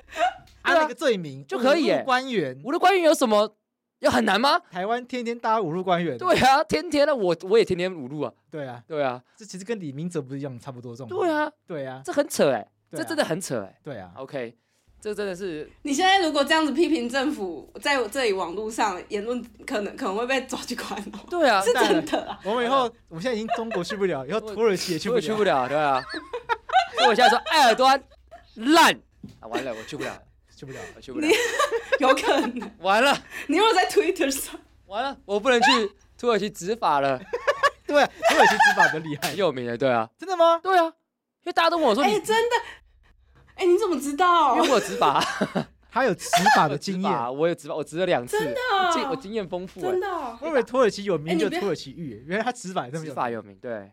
[0.64, 2.02] 按 那个罪名就可以耶。
[2.04, 3.56] 官员，我的官员有什么？
[4.00, 4.58] 要很难吗？
[4.72, 11.10] 台湾天天大家侮辱官员，对啊，天天的我我也天天侮辱啊，对啊，对啊，这其实跟李明哲不是一样，差不多这种。
[11.10, 12.62] 对啊，对啊，这很扯哎。
[12.62, 13.76] 啊、这真的很扯哎、欸！
[13.84, 14.56] 对啊，OK，
[15.00, 21.20] 这真的是你现在如果这样子批评政府，在这里网络上言论，可能可能会被抓去关哦。
[21.30, 22.40] 对啊，是真的啊。
[22.44, 26.04] 我们以后，我们现在已经中国去不了， 以后土耳其也去不了，去不了，对啊。
[26.96, 28.04] 所以我现在说埃尔多安
[28.56, 28.94] 烂
[29.40, 30.22] 啊，完了，我去不了，
[30.56, 31.28] 去不了，我去不了，
[32.00, 33.16] 有可能完了。
[33.48, 37.22] 你如果在 Twitter 上，完了，我不能去土耳其执法了。
[37.88, 40.08] 对、啊，土耳其执法很厉害，很有名的，对啊。
[40.20, 40.60] 真的吗？
[40.62, 40.94] 对啊。
[41.44, 42.56] 因为大家都问我说：“哎、欸，真的？
[43.56, 44.56] 哎、欸，你怎么知道？
[44.56, 45.24] 因为我有执法，
[45.92, 47.12] 他有执法的经验。
[47.34, 48.60] 我有执法，我执了两次，真的，
[48.94, 49.82] 经我经验丰富。
[49.82, 50.08] 真的，
[50.42, 53.58] 我以为土耳其有名就土耳其玉，原来他执法这么执法有名。
[53.62, 53.92] 对，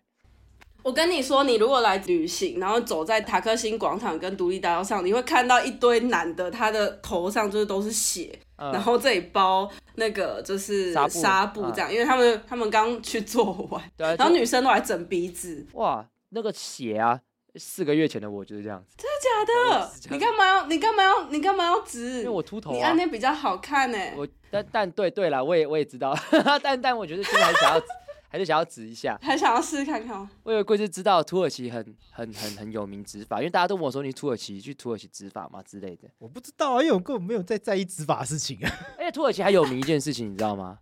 [0.82, 17.20] 我跟你说，你如果来旅行，然后走在塔克辛广场跟独立大道上，你会看到一堆男的，他的头上就是都是血，嗯、然后这里包那个就是纱布这样，嗯、因为他们他们刚去做完，对然后女生都来整鼻子，哇，那个血啊！
[17.58, 19.92] 四个月前的我就是这样子，真的假的？
[20.10, 20.66] 你干嘛要？
[20.66, 21.28] 你干嘛要？
[21.30, 22.18] 你干嘛要指？
[22.18, 22.74] 因为我秃头啊。
[22.76, 23.98] 你按那比较好看呢。
[24.16, 26.16] 我但但对对了，我也我也知道，
[26.62, 27.82] 但但我觉得现在还是想要
[28.28, 30.30] 还是想要指一下，还想要试试看看吗？
[30.42, 36.08] 我以为贵是知道土耳其很很很很有名执法，因为大家都问我说，你土耳其去土耳其执法吗之类的。
[36.18, 38.70] 我不知道啊，因为我根本没有在在意执法的事情啊。
[38.98, 40.78] 而 且土耳其还有名一件事情，你知道吗？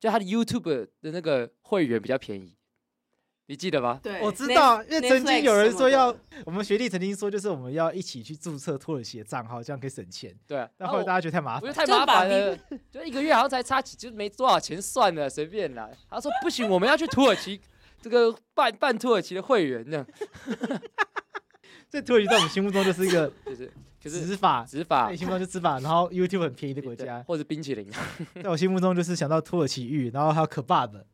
[0.00, 2.54] 就他的 YouTube 的那个会员比较便宜。
[3.50, 3.98] 你记得吗？
[4.02, 10.36] 对，我知道，因为曾经有人说要，我们学弟曾经说，就是我们要一起去注册土耳其的账号，这样可以省钱。
[10.46, 12.58] 对啊，但后来大家觉得太麻烦，我觉得太麻烦了，
[12.90, 15.88] 就一个月好像才差几，就没多少钱，算了，随便啦。
[16.10, 17.58] 他说不行，我们要去土耳其，
[18.02, 20.06] 这个办办土耳其的会员这样。
[21.90, 27.90] 这土耳其在我们心目中就是一个，就是就是执法执法，你心目中就执法，然后 YouTube 很便宜的国家，或者冰淇淋，
[28.44, 31.06] 在我心目中就是想到土耳其浴，然后还有可爸的。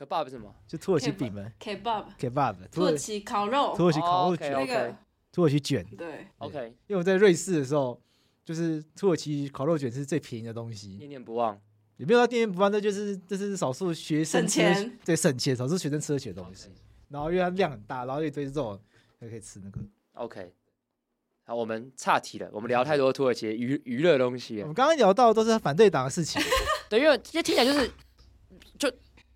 [0.00, 0.54] Kebab 是什么？
[0.66, 1.52] 就土耳其饼们。
[1.60, 3.74] Kebab，Kebab，土耳其烤肉。
[3.76, 4.50] 土耳其烤肉卷。
[4.52, 4.96] 那个
[5.30, 5.84] 土耳其卷。
[5.94, 6.74] 对，OK。
[6.86, 8.00] 因为我在瑞士的时候，
[8.42, 10.96] 就是土耳其烤肉卷是最便宜的东西。
[10.96, 11.60] 念念不忘。
[11.98, 16.70] 也没有到念念不忘，那就是这是少数学生省钱，对，省钱，少数学生吃得起的东西。
[17.10, 18.80] 然后因为它量很大，然后一堆肉，
[19.20, 19.80] 还可以吃那个。
[20.14, 20.50] OK。
[21.44, 24.60] 好，我们岔题了，我们聊太多土耳其娱娱乐东西。
[24.62, 26.40] 我们刚刚聊到都是反对党的事情。
[26.88, 27.90] 对，因为这些听起来就是
[28.78, 28.90] 就。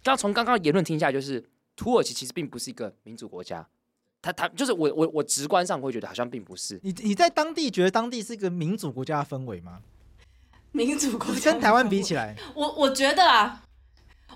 [0.04, 1.42] 刚从刚刚言论听下来，就是
[1.74, 3.66] 土耳其其实并不是一个民主国家，
[4.20, 6.78] 他他就是我我我直观上会觉得好像并不是。
[6.82, 9.80] 你你在当地觉得当地是一个民主国家的氛围吗？
[10.72, 13.62] 民主国家跟台湾比起来，我我觉得啊，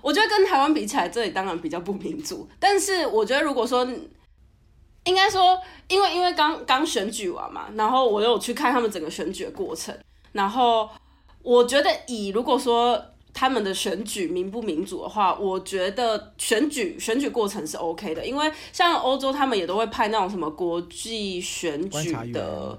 [0.01, 2.49] 我觉得跟台湾比起来，这里当然比较不民主。
[2.59, 3.87] 但是我觉得，如果说
[5.03, 9.95] 应该说，因为因为刚刚选举完嘛，然后我有去看他们整个选举的过程，
[10.31, 10.89] 然后
[11.43, 13.03] 我觉得以如果说
[13.39, 22.77] 他们的选举民不民主的话，我觉得选举选举过程是 OK 的，因为像欧洲他们也都会派那种什么国际选举的。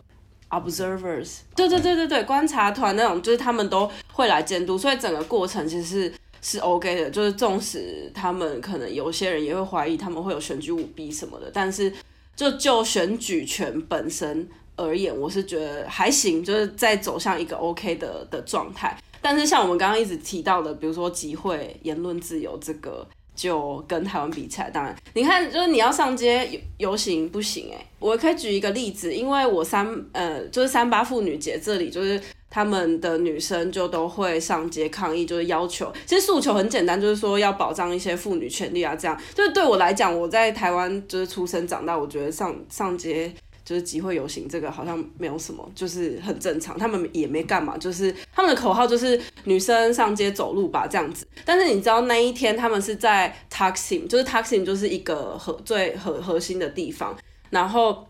[0.51, 7.09] Observers，对对对对对，观察团那种，就是他们都会来监督，所以整个过程其实是是 OK 的。
[7.09, 11.91] 就是纵使他们可能有些人也会怀疑他们会有选举舞弊什么的，但是
[12.35, 19.01] 就就选举权本身而言，我是觉得还行，就是在走向一个 OK 的的状态。
[19.21, 23.07] 但是像我们刚刚一直提到的，比如说集会、言论自由这个。
[23.33, 27.87] 就跟台湾比起来，当然，你看，就是你要上街游行不行哎。
[27.99, 39.19] 我可以举一个例子，因为我三呃，就是三八妇女节这里，就是他们的女生就都会上街抗议，就是要求，其实诉求很简单，就是说要保障一些妇女权利啊，这样。
[39.35, 43.33] 就是对我来讲，我在台湾就是出生长大，我觉得上上街。
[43.71, 46.77] 就是集会游行，这个好像没有什么，就是很正常。
[46.77, 51.25] 他们也没干嘛，就是他们的口号就是女生上街走路吧这样子。
[51.45, 57.17] 但是你知道那一天他们是在 Taksim，就是 Taksim 就是一个核最核核心的地方，
[57.51, 58.09] 然后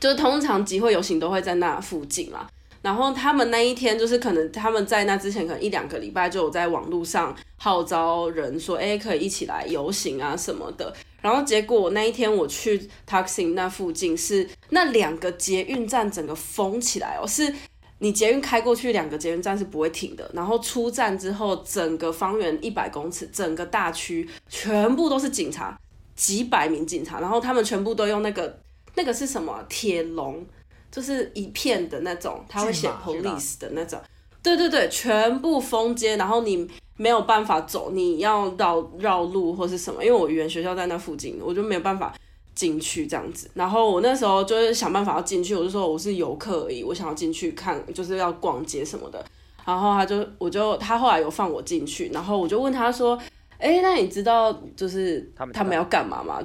[0.00, 2.48] 就是通常集会游行都会在那附近啦。
[2.80, 10.90] 然后他们那一天就是可能他们在那之前可能一两个礼拜就有在网络上号召人说，哎，可以一起来游行啊什么的。
[11.20, 17.52] 然后结果那一天我去 Taksim 那附近，是那两个捷运站整个封起来哦，是
[17.98, 20.30] 你捷运开过去，两个捷运站是不会停的。
[20.34, 25.76] 然后出站之后，整个方圆一百公尺，整个大区全部都是警察，
[26.14, 28.60] 几百名警察，然后他们全部都用那个
[28.94, 30.46] 那个是什么铁笼，
[30.90, 34.00] 就是一片的那种，他会写 police 的那种，
[34.42, 36.68] 对对对，全部封街，然后你。
[36.96, 40.04] 没有办法走，你要绕绕路或是什么？
[40.04, 42.14] 因为我语言学校在那附近，我就没有办法
[42.54, 43.50] 进去这样子。
[43.54, 49.24] 然后我那时候就是想办法要进去，我就说我是游客而已，我想要进去看，就是要逛街什么的。
[49.64, 53.18] 然后他就，我就他后来有放我进去，然后我就问他说
[53.58, 56.38] ：“哎，那你知道就是他们要干嘛吗？”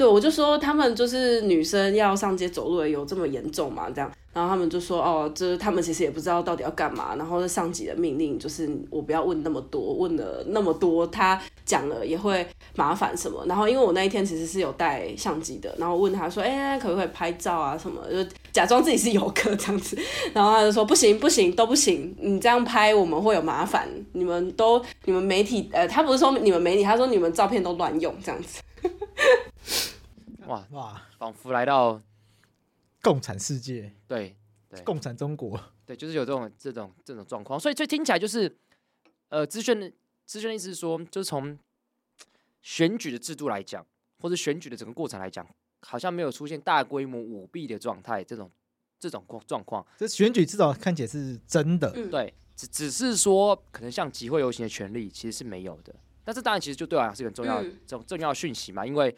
[0.00, 3.86] 对，我就说他们就是女生要上街走路，有这么严重吗？
[3.94, 4.10] 这样。
[4.32, 7.16] 然后他们就说：“哦，就是他们其实也不知道到底要干嘛。
[7.16, 13.44] 然后是上级的命令就是我不要问那么多，问了那么多，他讲了也会麻烦什么。
[13.46, 17.76] 然后因为我那一天其实是有带相机的，然后问他说：‘哎，可不可以拍照啊？
[17.76, 19.98] 什么？’就假装自己是游客这样子。
[20.32, 22.16] 然后他就说：‘不行，不行，都不行。
[22.18, 23.86] 你这样拍我们会有麻烦。
[24.12, 28.62] 你们都你们媒体，呃，他不是说你们媒体，他说你们照片都乱用这样子。’
[30.46, 32.00] 哇哇，仿佛来到。”
[33.02, 34.36] 共产世界，对
[34.68, 38.54] 对，共产中国，对，就是有这种这种这种状况，所以所以听起来就是，
[39.30, 39.90] 呃，资讯的
[40.26, 41.58] 资讯的意思是说，就是从
[42.60, 43.86] 选举的制度来讲，
[44.18, 45.48] 或者选举的整个过程来讲，
[45.80, 48.50] 好像没有出现大规模舞弊的状态，这种
[48.98, 55.94] 这种状况，这选举至少看起来是真的，嗯、对，只只是说可能像集会游行的权利其实是没有的，
[56.30, 59.16] 但是当然其实就对我来讲是很重要重重要的讯息嘛，因为。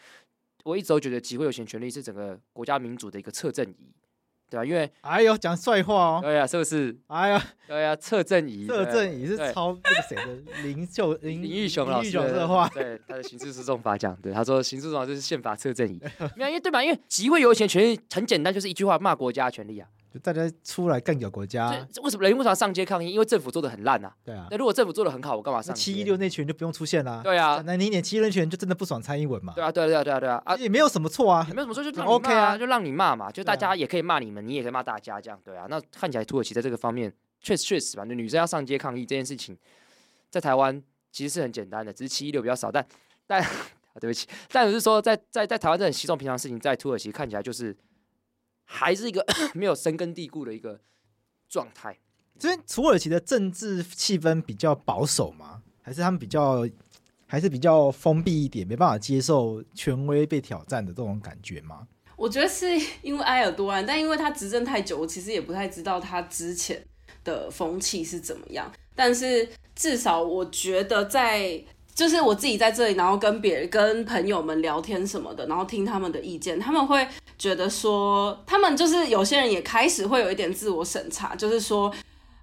[0.64, 3.92] 我一直都觉得集会游行权利是整个国家民主的一个侧正仪，
[4.48, 4.64] 对吧？
[4.64, 6.96] 因为哎呦，讲帅话哦，对呀，是不是？
[7.08, 16.00] 哎呀， 对呀，侧正仪，侧正仪是抄那个谁的林秀 林林玉雄老师的话，对他的刑事诉讼法讲，对他说刑事诉讼就是宪法侧正仪，
[16.38, 16.84] 没有，因为对吧？
[16.84, 19.88] 因为集会游行权利很简单，就是一句话骂国家权利啊。
[20.12, 21.70] 就大家出来干掉国家，
[22.02, 23.10] 为什么人为什么要上街抗议？
[23.10, 24.14] 因为政府做的很烂啊。
[24.22, 25.74] 对啊，那如果政府做的很好，我干嘛上？
[25.74, 27.22] 七一六那群就不用出现啦。
[27.24, 29.54] 对啊，那你点七一六群就真的不爽蔡英文嘛？
[29.54, 35.66] 对啊，对啊，对啊，对啊，对啊，啊，也没有什么错啊，也没有什么错，就 OK 啊，就让你骂嘛，就大家也可以骂你们，你也可以骂大家，这样对啊。
[35.70, 39.56] 那看起来土耳其在这个方面确实确实吧，女生要上街抗议这件事情，
[40.30, 42.86] 在台湾其实是很简单的，只是七一六比较少，但
[43.26, 43.42] 但
[43.98, 47.74] 对不起，但只是说在在在台湾这很稀松平常的事情，在土耳其看起来就是。
[48.64, 50.80] 还是一个 没有深根蒂固的一个
[51.48, 51.98] 状态。
[52.38, 55.62] 这边土耳其的政治气氛比较保守吗？
[55.82, 56.68] 还是他们比较
[57.26, 61.86] 还是比较封闭一点，没办法接受权威被挑战的这种感觉吗？
[62.16, 62.66] 我觉得是
[63.02, 66.84] 因为埃尔多安，但因为他执政太久，我其实也不太知道他之前
[67.24, 68.70] 的风气是怎么样。
[68.94, 71.64] 但是至少我觉得在。
[71.94, 77.06] 就是我自己在这里，然后跟别人、跟朋友们聊天什么的，然后听他们的意见，他们会
[77.38, 81.92] 觉得说，他们就是有些人也开始会有一点自我审查，就是说，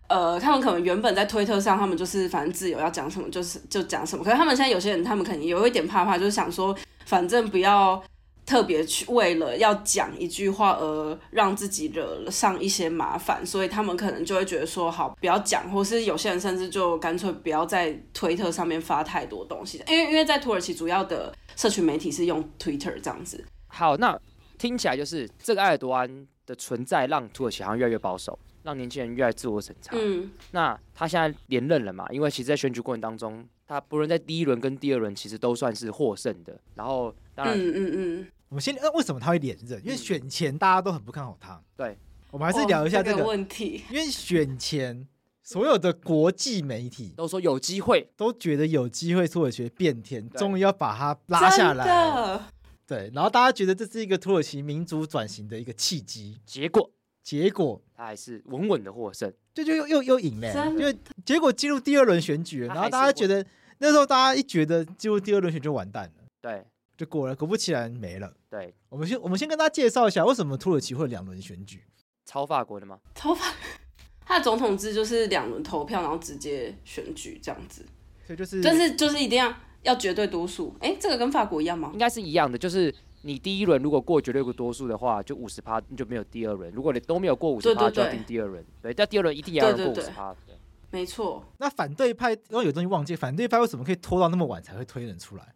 [0.08, 6.76] 呃，他们可能原本在推特上，他们就是反正自由要讲什么就是就讲什么，可是他们现在有些人，他们可能有一点怕怕，就是想说，
[7.06, 8.02] 反正不要
[8.50, 23.46] 特别去为了要讲一句话而让自己惹上一些麻烦，所以他们可能就会觉得说好不要讲，或是有些人甚至就干脆不要在推特上面发太多东西，因为因为在土耳其主要的社群媒体是用 Twitter 这样子。
[23.68, 24.20] 好，那
[24.58, 29.96] 听起来就是这个埃尔多安的存在让土耳其好像越来越保守，让年轻人越来越自我审查。
[29.96, 32.08] 嗯，那他现在连任了嘛？
[32.10, 36.60] 因为其实，在选举过程当中，他不论在第一轮跟第二轮，其实都算是获胜的。
[36.74, 38.28] 然后，当然，嗯嗯嗯。
[38.50, 39.80] 我们先，呃为什么他会连任？
[39.86, 41.62] 因为选前大家都很不看好他。
[41.78, 41.96] 对，
[42.32, 43.84] 我们还是聊一下这个，问题。
[43.92, 45.08] 因为选前
[45.44, 52.42] 所有的国际媒体都说有机会，都觉得有机会土耳其变天，终于要把他拉下来。
[52.88, 56.36] 对，然后大家觉得这是一个土耳其民族转型的一个契机。
[56.44, 56.90] 结果，
[57.22, 60.70] 结果他还是稳稳的获胜，就就又又又赢了。
[60.70, 63.46] 因为结果进入第二轮选举，然后大家觉得
[63.78, 66.24] 那时候大家一觉得进入第二轮选举就完蛋了。
[66.42, 66.66] 对。
[67.00, 68.30] 就果然果不其然没了。
[68.50, 71.82] 对，我们先我们先跟大家介绍一下，为什么土耳其会两轮选举？
[72.26, 73.00] 超法国的吗？
[73.16, 73.46] 超法，
[74.28, 77.86] 他的总统制就是两轮投票，然后直接选举这样子。
[78.28, 80.76] 所以就是，但是就是一定要要绝对多数。
[80.82, 81.90] 哎，这个跟法国一样吗？
[81.94, 86.70] 应该是一样的，就是你第一轮如果过绝对多数的话，就五十趴，就没有第二轮。
[86.74, 88.62] 如果你都没有过五十趴，就要定第二轮。
[88.82, 90.36] 对，但第二轮一定也要过五十趴。
[90.46, 90.54] 对，
[90.92, 91.46] 没错。
[91.60, 95.56] 那反对派，因为有东西忘记，反对派为什么可以拖到那么晚才会推人出来？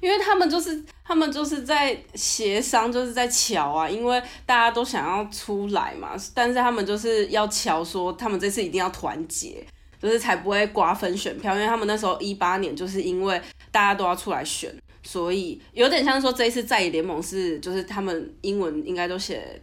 [0.00, 9.64] 因为他们就是他们就是在协商，就是在瞧啊，因为大家都想要出来嘛，但是他们就是要瞧说，他们这次一定要团结，
[10.00, 11.54] 就是才不会瓜分选票。
[11.54, 13.40] 因为他们那时候一八年就是因为
[13.70, 19.60] 大家都要出来选，所以有点像说这一次在野联盟是就是他们英文应该都写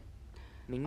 [0.65, 0.81] 民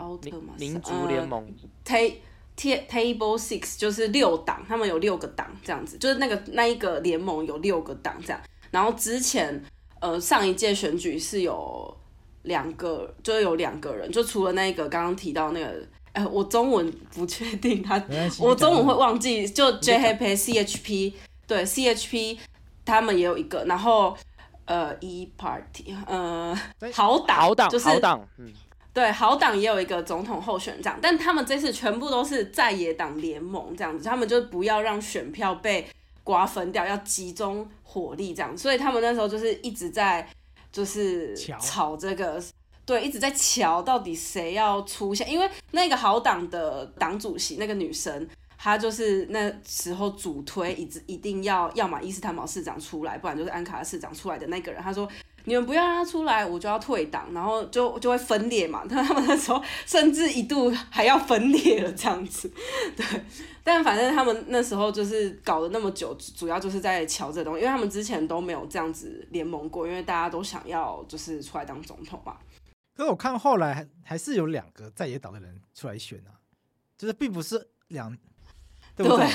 [0.58, 1.46] 民族联盟、
[1.84, 2.16] 呃、
[2.56, 8.40] Table Six 就是六党，他们有六个党这样子，就是那个那一个联盟有六个党这样。
[8.76, 9.64] 然后之前，
[10.00, 11.96] 呃，上一届选举是有
[12.42, 17.98] 两个，就是有两个人，就除了那个刚刚提到那个，哎，我中文不确定他，
[18.38, 21.14] 我中文会忘记，就 JHP CHP
[21.46, 22.36] 对 CHP
[22.84, 24.14] 他们也有一个，然后
[24.66, 26.54] 呃 E Party 呃
[26.92, 28.52] 好党好党就是好党，嗯，
[28.92, 35.88] 对好党也有一个总统候选人这样，但他们这次全部都是在野党联盟这样子，他们就不要让选票被
[36.26, 37.66] 瓜分掉，要集中。
[37.88, 40.28] 火力这样，所以他们那时候就是一直在
[40.70, 42.42] 就是吵这个，
[42.84, 55.08] 对，一直在瞧到底谁要出现，因为那个好党的党主席那个女生，她就是那时候主推一直一定要要么伊斯坦堡市长出来，不然就是安卡拉市长出来的那个人，他说。
[55.46, 58.84] 你们不要让他出来，我就要退党，然后就就会分裂嘛。
[58.86, 62.52] 他们那时候甚至一度还要分裂了这样子，
[62.96, 63.06] 对。
[63.62, 72.36] 但反正他们那时候就是搞了那么久，主要就是在瞧这东西，因为他们之前都没有这样子联盟过，因为大家都想要就是出来当总统嘛。
[72.96, 76.34] 可是我看后来还还是有两个在野党的人出来选啊，
[76.96, 78.16] 就是并不是两，
[78.96, 79.26] 对不对？
[79.26, 79.32] 对，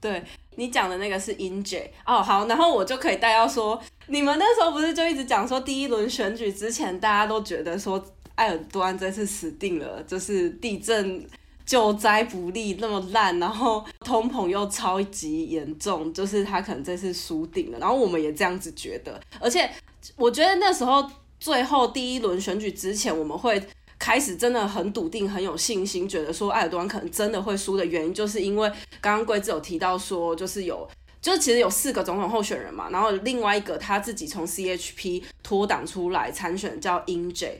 [0.00, 0.22] 对
[0.56, 3.80] 你讲的那个是 Ince 哦，好，然后我就可以带到说。
[4.06, 11.24] 你们那时候不是就一直讲说，第一轮选举之前，大家都觉得说，埃尔多安这次死定了，就是地震
[11.64, 17.78] 救灾不力那么烂，然后通膨又超级严重，就是他可能这次输定了。
[17.78, 19.70] 然后我们也这样子觉得，而且
[20.16, 23.62] 我觉得那时候最后第一轮选举之前，我们会
[24.00, 28.68] 开始真的很笃定、很有信心，觉得说埃尔多安可能真的会输的原因，就是因为
[29.00, 30.88] 刚刚贵子有提到说，就是有。
[31.22, 37.50] 就其实有四个总统候选人嘛，然后另外一个他自己从 CHP 脱党出来参选叫 Inje，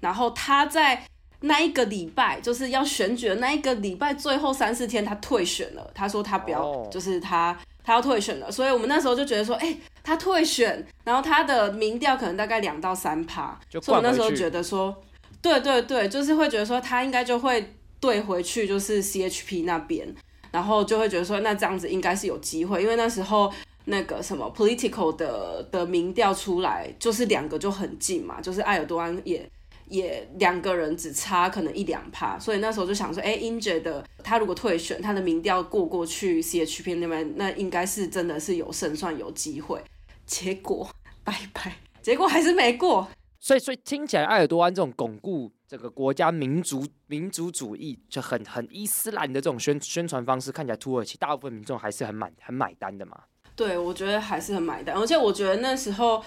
[0.00, 1.04] 然后他在
[1.40, 6.90] 那一个礼拜就是要选举的那一个礼拜最后三四天他退选了，他说他不要，oh.
[6.90, 14.96] 就是他他要退选了，所以我们那时候就觉得说，哎、欸，他退选，然后他的民调可能大概两到三趴，所以我那时候觉得说，
[15.42, 20.14] 对对对，就是会觉得说他应该就会对回去就是 CHP 那边。
[20.52, 23.50] 然后就会觉得说，那这样子应该是有机会，因为那时候
[23.86, 29.48] 那个什么 political 的的民调出来，就是两个就很近嘛，就是埃尔多安也
[29.88, 39.82] 也两个人只差可能一两趴，所以那时候就想说，哎，Ince 的他如果退选，他的民调过过去 CHP 那边，那应该是真的是有胜算有机会。
[40.26, 40.86] 结果
[41.24, 43.08] 拜拜，结果还是没过。
[43.42, 45.50] 所以，所以听起来埃尔多安这种巩固。
[45.66, 53.18] 这个国家民族民族主义就很很伊斯兰的这种宣宣传方式，看起来土耳其大部分民众还是很买很买单的嘛？
[53.56, 56.22] 对，我觉得还是很买单，而且我觉得那时候，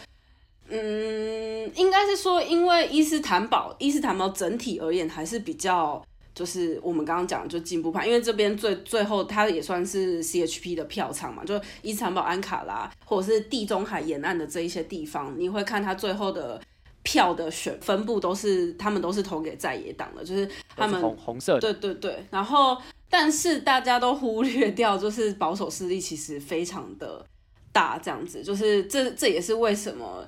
[0.68, 6.04] 嗯，应该是说，因为伊斯坦堡伊斯坦堡整体而言还是比较
[6.34, 16.60] 就是我们刚刚讲的就进步派，因为这边最最后它也算是 CHP 的票仓嘛，就伊斯坦堡、安卡拉或者是地中海沿岸的这一些地方，你会看它最后的
[17.06, 22.26] 票的选分布都是他们都是投给在野党的，就是他们红红色的，对对对。
[22.30, 22.76] 然后
[23.10, 27.24] 但是大家都忽略掉，就是保守势力其实非常的
[27.72, 30.28] 大，这样子，就是这这也是为什么。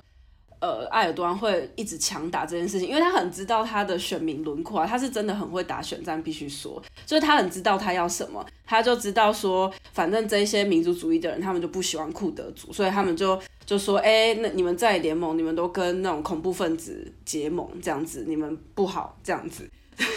[0.60, 19.70] 呃，埃尔多安会一直强打这件事情，因为他很知道他的选民轮廓啊，他是真的很会打选战，必须说，就是他很知道他要什么，他就知道说，反正这些民族主义的人，他们就不喜欢库德族，所以他们就就说，哎、那你们在联盟，你们都跟那种恐怖分子结盟，这样子，你们不好，这样子，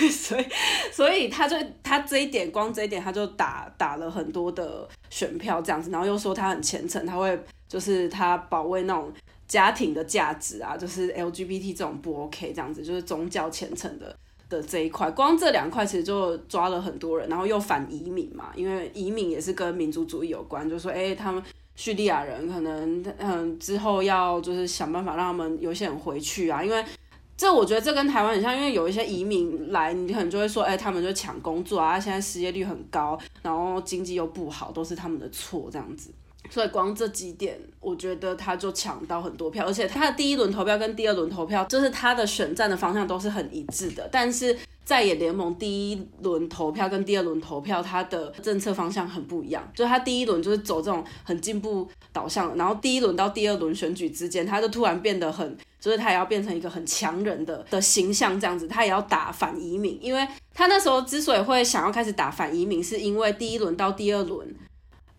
[0.09, 0.45] 所以，
[0.91, 9.13] 所以他就他这一点，光这一点，他就打打了很多的选票，这样子，然后又说他很虔诚，他会就是他保卫那种。
[9.51, 14.15] 家庭的价值啊，就是 LGBT 这种不 OK，这样子就是宗教虔诚的
[14.47, 21.43] 的这一块，光这两块其实就抓了很多人，然后又反移民嘛，因为移民也是跟民族主义有关，就是说，哎、他们
[21.75, 26.81] 叙利亚人可能嗯之后要就是想办法让他们有些人回去啊，因为
[27.35, 36.09] 这我觉得这跟台湾很像，因为有一些移民来，你可能就会说，哎、他们就抢工作啊，现在失业率很高，然后经济又不好，都是他们的错这样子。
[36.49, 44.09] 所以光这几点，我觉得他就抢到很多票，而且他的第一轮投票跟第二轮投票，就是他的选战的方向都是很一致的。
[44.11, 49.65] 但是在野联盟第一轮投票跟第二轮投票，他的政策方向很不一样。
[49.73, 64.53] 就是他第一轮就是走这种很进步导向，然后第一轮到第二轮选举之间，他就突然变得很，就是他也要变成一个很强人的的形象这样子，他也要打反移民，因为他那时候之所以会想要开始打反移民，是因为第一轮到第二轮。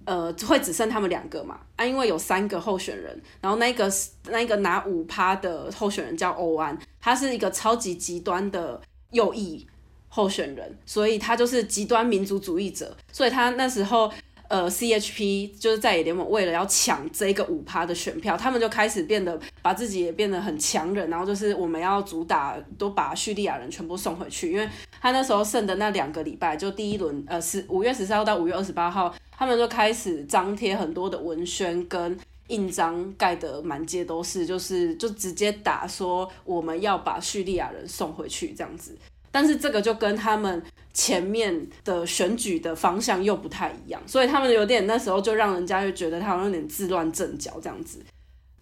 [0.04, 1.60] 呃，会只剩他们两个嘛？
[1.76, 3.90] 啊，因为有三个候选人，然后那个
[4.28, 8.80] 那个拿五趴的候选人叫欧安，他是一个超级极端的
[9.12, 9.66] 右翼
[10.08, 14.12] 候选人，所以他就是极端民族主义者，所以他那时候
[14.48, 24.68] 呃，CHP 就是在野联盟为了要抢这个五趴的选票，他们就开始变得把自己也变得很强人，然后就是我们要主打都把叙利亚人全部送回去，因为
[25.00, 29.14] 他那时候剩的那两个礼拜，就第一轮呃是五月十四号到五月二十八号。
[29.42, 32.16] 他们就开始张贴很多的文宣跟
[32.46, 38.96] 印章，盖得满街都是，就是就直接打说我们要把叙利亚人送回去这样子。
[39.32, 40.62] 但是这个就跟他们
[40.94, 47.98] 前面的选举的方向又不太一样，所以他们有点那时候就让人家就觉得他好像有点自乱阵脚这样子。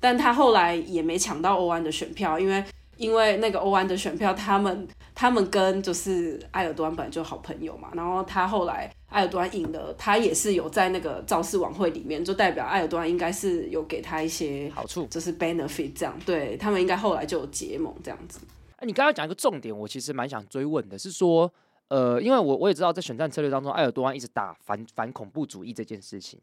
[0.01, 2.65] 但他后来也没抢到欧安的选票，因为。
[3.01, 18.39] 因为那个欧安的选票，他们他们跟就是埃尔多安本来就好朋友嘛，然后他后来埃尔多安赢了，他也是有在那个造势晚会里面，就代表埃尔多安应该是有给他一些好处，就是 benefit 这样，对他们应该后来就有结盟这样子。
[18.77, 21.51] 哎，你刚刚讲一个重点，我其实蛮想追问的，是说，
[21.89, 26.39] 呃，因为我我也知道在选战策略当中，埃尔多安一直打反反恐怖主义这件事情，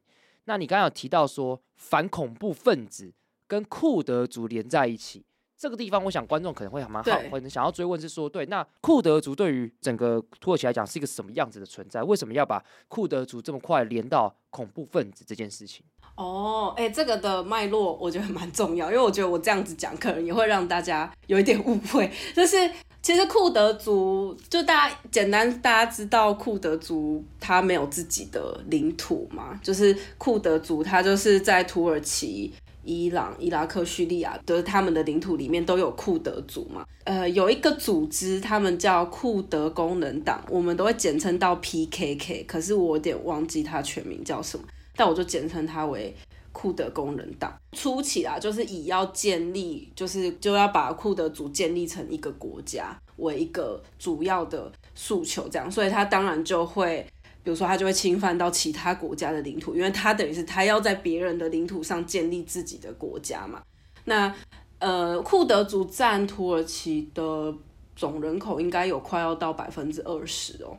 [0.46, 3.14] 那你刚刚有提到说反恐怖分子
[3.48, 5.24] 跟库德族连在一起。
[5.58, 12.04] 这个地方，我想观众可能会还蛮好，可能想要追问是说，对，那库德族对于整个土耳其来讲是一个什么样子的存在？
[12.04, 15.84] 为什么要把库德族这么快连到恐怖分子这件事情？
[16.16, 22.12] 哦，哎，这个的脉络我觉得蛮重要，因为我觉得我这样子讲，可能也会让大家有一点误会。
[22.36, 22.70] 就是
[23.02, 32.54] 其实库德族，就大家简单大家知道库德族他没有自己的领土嘛，就是库德族他就是在土耳其。
[32.88, 36.86] 伊朗、伊拉克、叙利亚的他们的领土里面都有库德族嘛？
[37.04, 42.46] 呃，有一个组织，他们叫库德工人党，我们都会简称到 PKK。
[42.46, 44.64] 可是我有点忘记它全名叫什么，
[44.96, 46.16] 但我就简称它为
[46.54, 47.54] 库德工人党。
[47.74, 57.06] 初期啊，就是以要建立，就是就要把库德族建立成一个国家为一个主要的诉求，这样，所以他当然就会。
[57.48, 63.64] 比如说，他就会侵犯到其他国家的领土，因为他等于是他要在别人的领土上建立自己的国家嘛。
[64.04, 64.36] 那
[64.80, 67.56] 呃，库德族占土耳其的
[67.96, 70.78] 总人口应该有快要到百分之二十哦，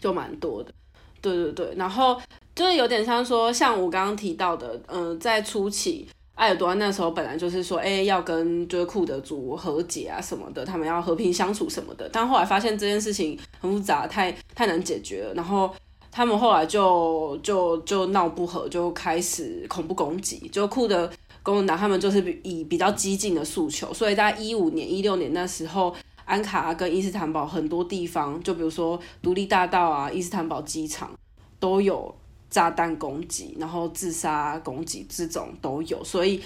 [0.00, 0.72] 就蛮多的。
[1.20, 2.20] 对对对，然后
[2.54, 6.06] 就是有点像说，像我刚刚提到的，嗯、在初期。
[6.34, 12.08] 埃尔多安那时候本来就是说，哎、要跟就是库德族和解啊什么的，他们要和平相处什么的。
[12.12, 15.34] 但后来发现这件事情很复杂，太太难解决了。
[15.34, 15.72] 然后
[16.10, 20.48] 他们后来就就就闹不和，就开始恐怖攻击。
[20.48, 21.08] 就库德
[21.44, 31.12] 工人党他们就是以比较激进的诉求，所以在一五年、一六年那时候，安卡拉跟伊斯坦堡很多地方，就比如说独立大道啊、伊斯坦堡机场
[31.60, 32.12] 都有。
[32.54, 36.40] 炸弹攻击，然后自杀攻击，这种都有，所以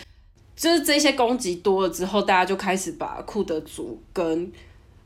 [0.56, 4.50] 就是这些攻击多了之后，大家就开始把库德族跟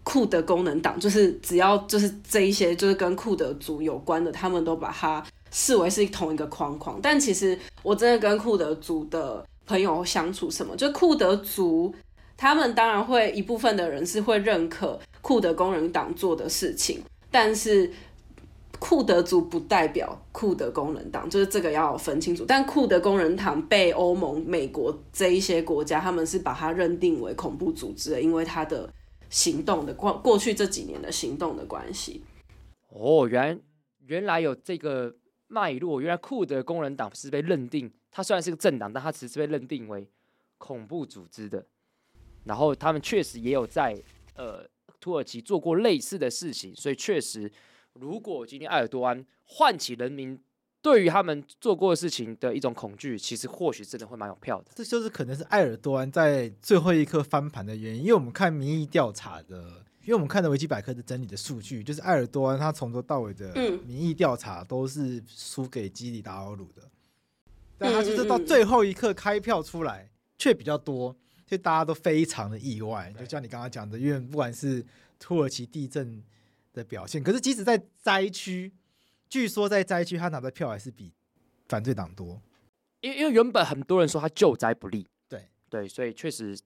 [0.04, 7.00] 库德工人党，就是只要就是这一些就是跟库德族有关的，他们都把它视为是同一个框框。
[7.02, 11.92] 但其实我真的跟库德族的朋友相处，什么就库德族，
[12.36, 17.92] 他们当然会一部分的人是会认可库德工人党做的事情，但是。
[18.82, 22.44] 库德族不代表库德工人党，就是这个要分清楚。
[22.44, 28.92] 但库德工人党被欧盟、美国这一些国家，他们是把它认定为恐怖组织的，因为它的
[29.30, 32.24] 行动的过过去这几年的行动的关系。
[32.88, 33.62] 哦，原
[34.04, 35.14] 原来有这个
[35.46, 36.00] 脉络。
[36.00, 40.04] 原来库德工人党是被认定，它虽然是个政党，但它只是被认定为
[40.58, 41.64] 恐怖组织的。
[42.42, 43.96] 然后他们确实也有在
[44.34, 44.66] 呃
[44.98, 47.48] 土耳其做过类似的事情，所以确实。
[48.00, 50.38] 如果今天埃尔多安唤起人民
[50.80, 54.72] 对于他们做过的事情的一种恐惧，其实或许真的会蛮有票的。
[54.74, 58.02] 这就是可能是埃尔多安在最后一刻翻盘的原因。
[58.02, 63.54] 因为我们看民意调查的，因为我们看的维基百科的整理的数据，就是埃尔多安他从头到尾的
[63.86, 66.82] 民意调查都是输给基里达奥鲁的，
[67.78, 71.14] 但他就是到最后一刻开票出来却比较多，
[71.46, 73.12] 所以大家都非常的意外。
[73.16, 74.84] 就像你刚刚讲的，因为不管是
[75.20, 76.20] 土耳其地震。
[76.72, 78.72] 的表现，可是即使在灾区，
[79.28, 81.12] 据说在灾区他拿的票还是比
[81.68, 82.40] 反对党多，
[83.00, 85.48] 因因为原本很多人说他救灾不利，对。
[85.68, 86.58] 对，所以确实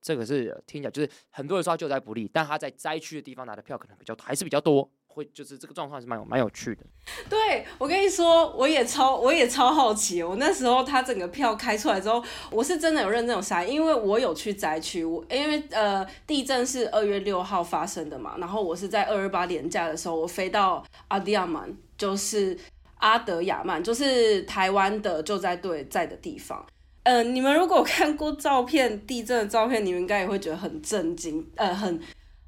[0.00, 4.90] 这个是听起来就是很多人说他救灾不利，但他在灾区的地方拿的票可能比较还是比较多。
[5.12, 6.82] 会就是这个状况是蛮有蛮有趣的。
[7.28, 10.22] 对，我跟你说，我也超我也超好奇。
[10.22, 15.04] 我那时候他整个票开出来之后，我是真的有认真有筛，因为我有去灾区。
[15.04, 22.56] 我因为呃地震是二月六号发生的嘛，然后我是在二二八连假的时候，我飞到阿迪亚曼，就是
[22.96, 26.64] 阿德亚曼，就是台湾的救灾队在的地方。
[27.02, 32.00] 呃，你们如果看过照片，地震的照片，你们应该也会觉得很震惊，呃，很。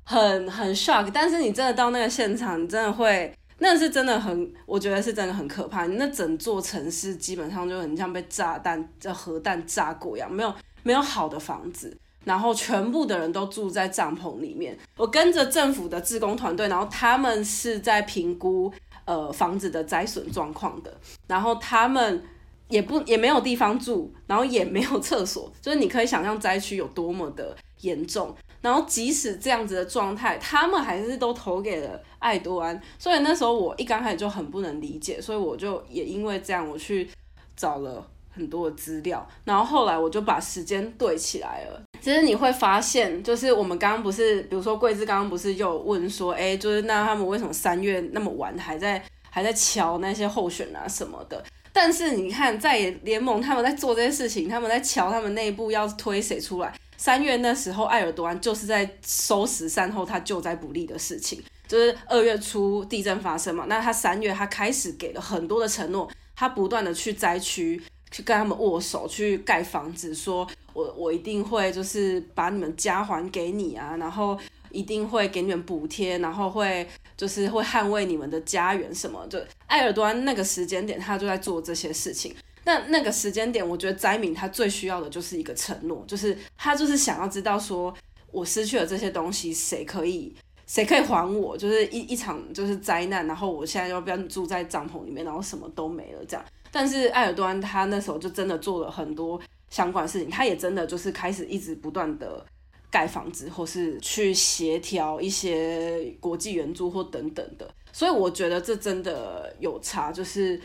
[0.05, 5.87] 很很 shock，但是你真的到那个现场，你真的会，那是真的很，我觉得是真的很可怕。
[5.87, 14.77] 那整座城市基本上就很像被炸弹、这核弹炸过一样，没有没有好的房子，然后全部的人都住在帐篷里面。
[14.97, 18.71] 我跟着政府的志工团队，然后他们是在评估
[19.07, 20.95] 呃房子的灾损状况的，
[21.27, 22.23] 然后他们
[22.69, 28.35] 也不也没有地方住，然后也没有厕所，就是你可以想象灾区有多么的严重。
[28.65, 32.81] 然后即使这样子的状态，他们还是都投给了艾多安。
[32.99, 37.07] 所以那时候我一刚开始就很不能理解，所以我就也因为这样，我去
[37.55, 38.03] 找了
[38.35, 39.29] 很多的资料。
[39.45, 41.83] 然后后来我就把时间对起来了。
[42.01, 51.45] 其实你会发现，就是我们刚刚不是，比如说桂枝刚刚不是又问说，哎，就是那他们为什么三月那么晚还在还在瞧那些候选啊什么的？
[51.71, 56.73] 但是你看，在联盟他们在做这些事情，他们在瞧他们内部要推谁出来。
[56.97, 61.43] 三月那时候，埃尔多安就是在收拾善后他救灾不利的事情。
[61.67, 74.39] 就是二月初地震发生嘛，那他三月他开始给了很多的承诺，他不断的去灾区去跟他们握手，去盖房子，说我我一定会就是把你们家还给你啊，然后
[74.71, 76.87] 一定会给你们补贴，然后会
[77.17, 79.27] 就是会捍卫你们的家园什么。
[79.31, 79.39] 就
[79.69, 82.35] 埃尔多安那个时间点，他就在做这些事情。
[82.67, 87.95] 那那个时间点，我觉得灾民他最需要的就是一个承诺，就是他就是想要知道说，
[88.33, 90.35] 我失去了这些东西，谁可以
[90.67, 91.55] 谁可以还我？
[91.57, 96.45] 就是一一场就是灾难，然后我现在要不要住在帐篷里面，然后什么都没了这样。
[96.71, 99.39] 但是埃尔多安他那时候就真的做了很多
[99.69, 102.45] 相关的事情，他也真的就是开始一直不断的
[102.91, 107.71] 盖房子，或是去协调一些国际援助或等等的。
[107.93, 110.59] 所以我觉得这真的有差，就是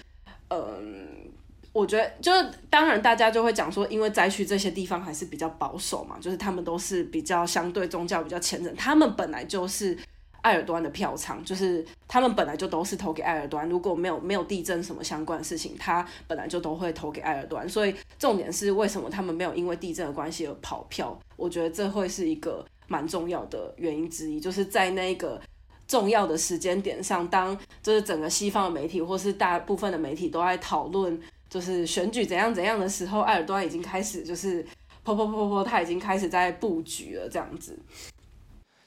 [0.47, 1.28] 嗯。
[1.71, 9.97] 我觉得，就是当然，大家就会讲说，因为灾区这些地方还是比较保守嘛，就是他们都是比较相对宗教比较虔诚，他们本来就是
[10.41, 13.69] 埃尔多安的票仓，就是他们本来就都是投给埃尔多安。
[13.69, 17.69] 如果没有没有地震什么相关的事情，他本来就都会投给埃尔多安。
[17.69, 21.17] 所以重点是为什么他们没有因为地震的关系而跑票？
[21.35, 25.39] 我觉得这会是一个蛮重要的原因之一，就是在那个
[25.87, 31.19] 重要的时间点上，当就是整个西方的媒体或是大部分的媒体都在讨论。
[31.49, 34.63] 就是选举怎样怎样的时候，埃尔多安已经开始就是
[35.03, 37.77] 噗噗噗噗噗，他已经开始在布局了这样子。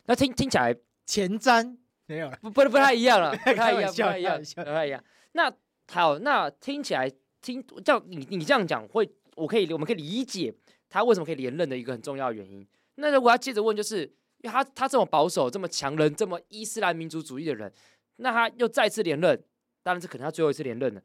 [0.07, 5.03] 那听听起来前瞻没有了，不不不太一样了， 不太一样，不太一样，不太一样。
[5.33, 5.53] 那
[5.91, 7.11] 好，那听起来
[7.41, 10.55] 听叫你你这样讲会，我可以我们可以理解
[10.89, 12.67] 他为什么可以连任的一个很重要的原因。
[12.97, 14.03] 那如果要接着问，就是
[14.39, 17.73] 因为他他这么保守、这么强人、这么伊斯兰民族主义的人，
[18.17, 19.43] 那他又再次连任，
[19.83, 21.03] 当然是可能他最后一次连任了。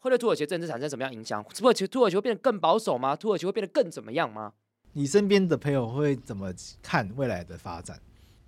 [0.00, 1.42] 会对土耳其政治产生什么样影响？
[1.44, 3.16] 土耳其土耳其会变得更保守吗？
[3.16, 4.52] 土耳其会变得更怎么样吗？
[4.92, 8.00] 你身边的朋友会怎么看未来的发展？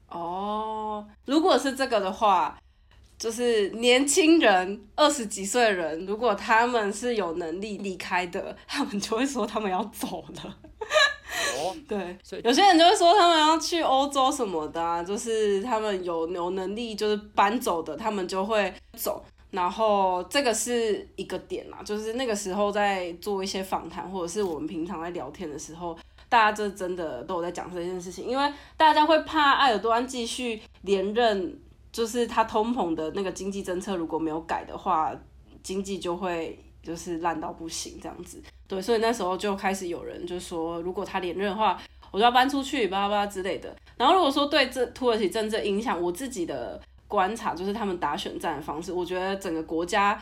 [0.09, 2.59] 哦，如果是这个的话，
[3.19, 10.57] 就是年轻人二十几岁的人，如果他们是有能力离开的，他们就会说他们要走了。
[11.59, 19.25] 哦，对，所以有些人就会说他们要去欧洲什么的啊，就是他们有有能力就是搬走的，他们就会走。
[19.51, 25.99] 然后这个是一个点嘛，就是那个时候在做一些访谈，或者是我们平常在聊天的时候，
[26.29, 31.59] 大家这真的都有在讲这件事情，因为大家会怕埃尔多安继续连任，
[31.91, 35.13] 就是他通膨的那个经济政策如果没有改的话，
[35.65, 38.41] 经济就会就是烂到不行这样子。
[38.69, 41.77] 对，所以那时候就开始有人就说，如果他连任的话，
[42.13, 43.75] 我就要搬出去，巴拉巴拉之类的。
[43.97, 46.81] 然后如果说对这土耳其政治影响，我自己的。
[47.11, 50.17] 观察就是他们打选战的方式，我觉得整个国家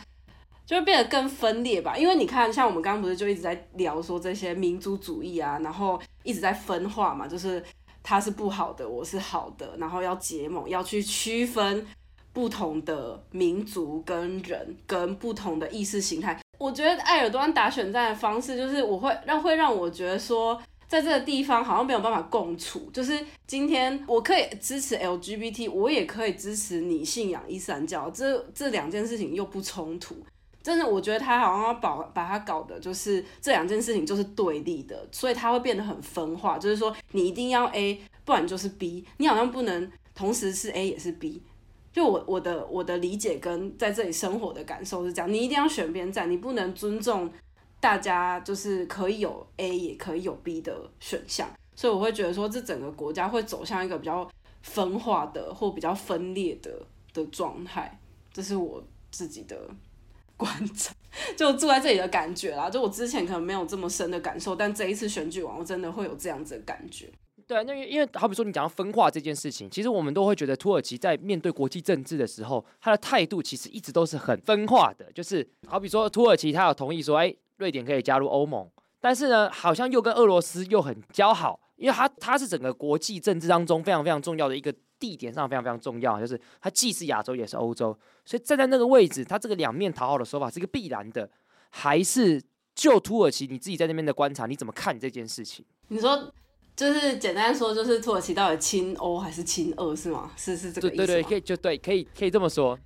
[0.64, 1.95] 就会变得更分裂吧。
[1.95, 7.62] 因为你看，像我们刚刚不是就一直在聊说这些民族主义啊，然后一直在分化嘛，就是
[8.03, 11.86] 他是不好的，我是好的，然后要结盟，要去区分
[12.32, 16.41] 不同的民族跟人跟不同的意识形态。
[16.57, 20.59] 我觉得埃尔多安打选战的方式，就是我会让会让我觉得说。
[20.89, 30.16] 在这个地方好像没有办法共处，就是今天我可以支持 LGBT，我也可以支持你信仰伊斯兰教，这这两件事情又不冲突。
[30.61, 36.59] 真的，我觉得他好像要把把它搞的，就是这两件事情就是对立的，所以他会变得很分化。
[36.59, 41.43] 就是说，你一定要 A，不然就是 B，你好像不能同时是 A 也是 B。
[41.93, 47.30] 就我我的我的理解跟在这里生活的感受是这样，你一定要选边站，你不能尊重。
[47.81, 54.29] 大家就是可以有 A 也可以有 B 的选项，所以我会觉得说，这整个国家会走向一个比较
[54.62, 58.01] 分化的或比较分裂的的状态，
[58.33, 59.70] 这是我自己的
[60.37, 60.93] 观察，
[61.37, 62.68] 就住在这里的感觉啦。
[62.68, 67.09] 就我之前可能没有这么深的感受，但这一次选举完，我真的会有这样子的感觉。
[67.47, 75.11] 对，那因为好比说你讲到分化这件事情，其实我们都会觉得土耳其在面对国际政治的时候，他的态度其实一直都是很分化的。
[75.12, 77.33] 就是好比说土耳其，他有同意说，哎。
[77.59, 78.69] 瑞典可以加入欧盟，
[79.01, 91.29] 但是呢，好像又跟俄罗斯又很交好，因为它它是整个国际政治当中非常非常重要的一个地点上非常非常重要，就是它既是亚洲也是欧洲，所以站在那个位置，它这个两面讨好的说法是一个必然的，
[91.71, 92.43] 还是
[92.75, 95.65] 就土耳其你自己在那边的观察，你怎么看这件事情？
[95.89, 96.33] 你说
[96.77, 100.31] 就是简单说，就是土耳其到底亲欧还是亲俄是吗？
[100.37, 101.07] 是是这个意思吗？
[101.07, 102.79] 对对，可以就对，可以可以这么说。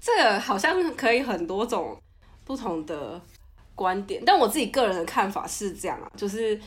[0.00, 2.00] 这个好像可以很多种。
[2.44, 3.20] 不同的
[3.74, 6.60] 观点，但我自己个人的看法是这样啊，就是，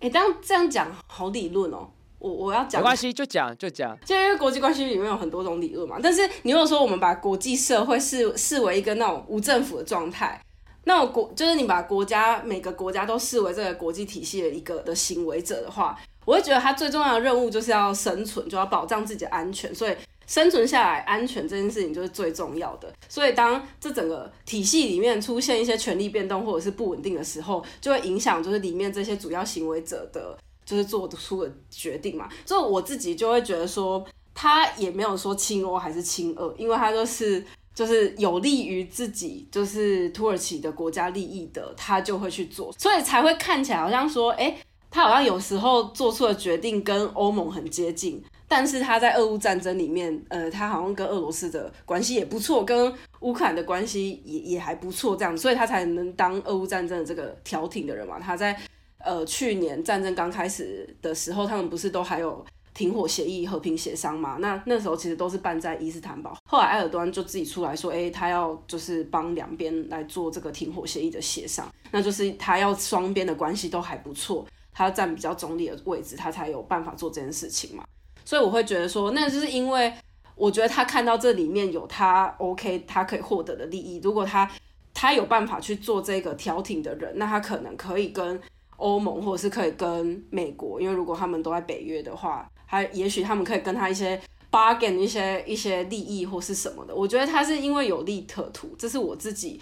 [0.00, 5.98] 哎，当这样讲好理论哦，我我要讲，没关系，就讲就讲，就因为国际关系里面有很多种理论嘛。
[6.02, 10.40] 但是你如果说我们把国际社会视视为一个那种无政府的状态，
[10.84, 19.94] 那我国就是你把国家每个国家都视为这个国际体系的一个的行为者的话，我会觉得他最重要的任务就是要生存，就要保障自己的安全，所以。
[20.26, 22.92] 生存下来，安全这件事情就是最重要的。
[23.08, 32.28] 所以，当这整个体系里面出现一些权力变动或者是不稳定的时候，就会影响就是里面这些主要行为者的，就是做出的决定嘛。
[32.44, 34.04] 所以我自己就会觉得说，
[34.34, 44.58] 他也没有说亲欧还是亲俄，因为他就是就是有利于自己，就是土耳其的国家利益的，他就会去做，所以才会看起来好像说，哎，
[44.90, 48.20] 他好像有时候做出的决定跟欧盟很接近。
[48.48, 58.20] 但是他在俄乌战争里面，呃，他好像跟俄罗斯的关系也不错，跟乌克兰的关系也也还不错，这样，所以他才能当俄乌战争的这个调停的人嘛。
[58.20, 58.56] 他在
[58.98, 64.36] 呃去年战争刚开始的时候，他们不是都还有停火协议、和平协商嘛？
[64.38, 66.36] 那那时候其实都是办在伊斯坦堡。
[66.48, 77.84] 后来埃尔多安就自己出来说，哎，他要就是帮两边来做这个停火协议的协商，那就是他要双边的关系都还不错，他要站比较中立的位置，他才有办法做这件事情嘛。
[78.26, 79.90] 所以我会觉得说，那就是因为
[80.34, 83.98] 我觉得他看到这里面有他 OK，他可以获得的利益。
[84.02, 84.50] 如果他
[84.92, 88.38] 他有办法去做这个调停的人，那他可能可以跟
[88.76, 94.20] 欧盟，或者是可以跟美国，因为如果他们都在北约的话，还也许他们可以跟他一些
[94.50, 96.94] bargain 一些一些利益或是什么的。
[96.94, 99.60] 我觉得他是因为有利可图，这是我自己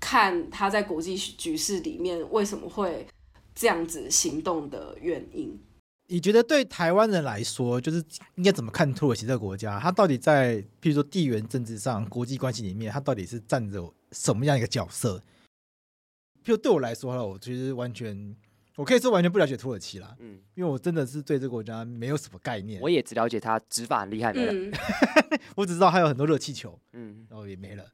[0.00, 3.06] 看他在国际局势里面为什么会
[3.54, 5.56] 这样子行动的原因。
[6.10, 8.02] 你觉得对台湾人来说，就是
[8.36, 9.78] 应该怎么看土耳其这个国家？
[9.78, 15.22] 它到底在譬如说地缘政治上、国际关系里面，它到底是占着什么样一个角色？
[16.42, 18.34] 就对我来说，我其实完全，
[18.76, 20.16] 我可以说完全不了解土耳其啦。
[20.18, 22.80] 嗯，因为我真的是对这个国家没有什么概念。
[22.80, 24.74] 我也只了解他执法很厉害的人，嗯、
[25.56, 26.80] 我只知道他有很多热气球。
[26.94, 27.84] 嗯，然后也没了。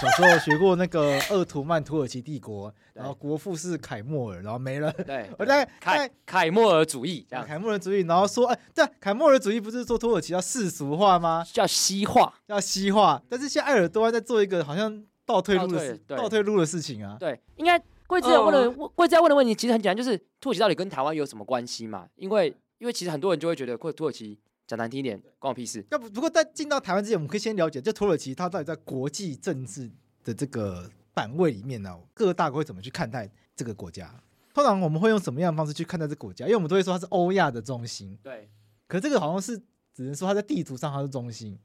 [0.00, 4.92] 小时候学过那个鄂图曼土耳其帝国，然后国父是凯莫尔，然后没了。
[4.92, 11.44] 对， 我在凯凯末尔主义这样，凯末尔主义，然后说，哎，对，凯末尔主义不是说土耳其要世俗化吗？
[11.52, 13.22] 叫西化，要西化。
[13.28, 17.16] 但是现在埃尔多安在做一个好像倒退路的事，倒退路的事情啊。
[17.18, 22.06] 对，应该贵志问的贵志问的问题其实很简单，就是土耳其到底跟台湾有什么关系嘛？
[22.16, 24.38] 因为因为其实很多人就会觉得，或土耳其。
[24.74, 25.84] 讲难听一点，关我屁事。
[25.90, 29.90] 要不不过在进到台湾之前，我们可以先了解，就土耳其它到底在国际政治
[30.24, 34.12] 的这个版位里面呢，各个大国会怎么去看待这个国家？
[34.52, 36.44] 通常我们会用什么样的方式去看待这个国家？
[36.44, 38.18] 因为我们都会说它是欧亚的中心。
[38.22, 38.48] 对。
[38.86, 39.56] 可是这个好像是
[39.94, 41.58] 只能说它在地图上它是中心。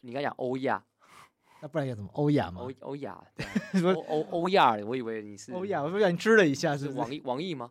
[0.00, 0.82] 你刚讲欧亚，
[1.62, 2.60] 那不然叫什么欧亚吗？
[2.62, 3.22] 欧欧亚，
[3.82, 7.70] 欧欧欧亚，我以为你是欧亚，我不然你吃了一下是，是网易网易吗？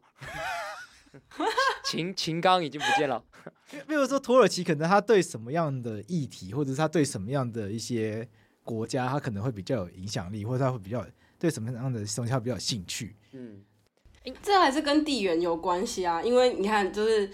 [1.85, 3.23] 秦秦刚已经不见了。
[3.87, 8.27] 比如说土耳其，可能他对什么样的议题，或者是他对什么样的一些
[8.63, 11.05] 国家，他可能会比较有影响力，或者他会比较
[11.37, 13.15] 对什么样的东西他比较有兴趣。
[13.33, 13.61] 嗯，
[14.41, 16.21] 这还是跟地缘有关系啊。
[16.21, 17.29] 因为你看，就是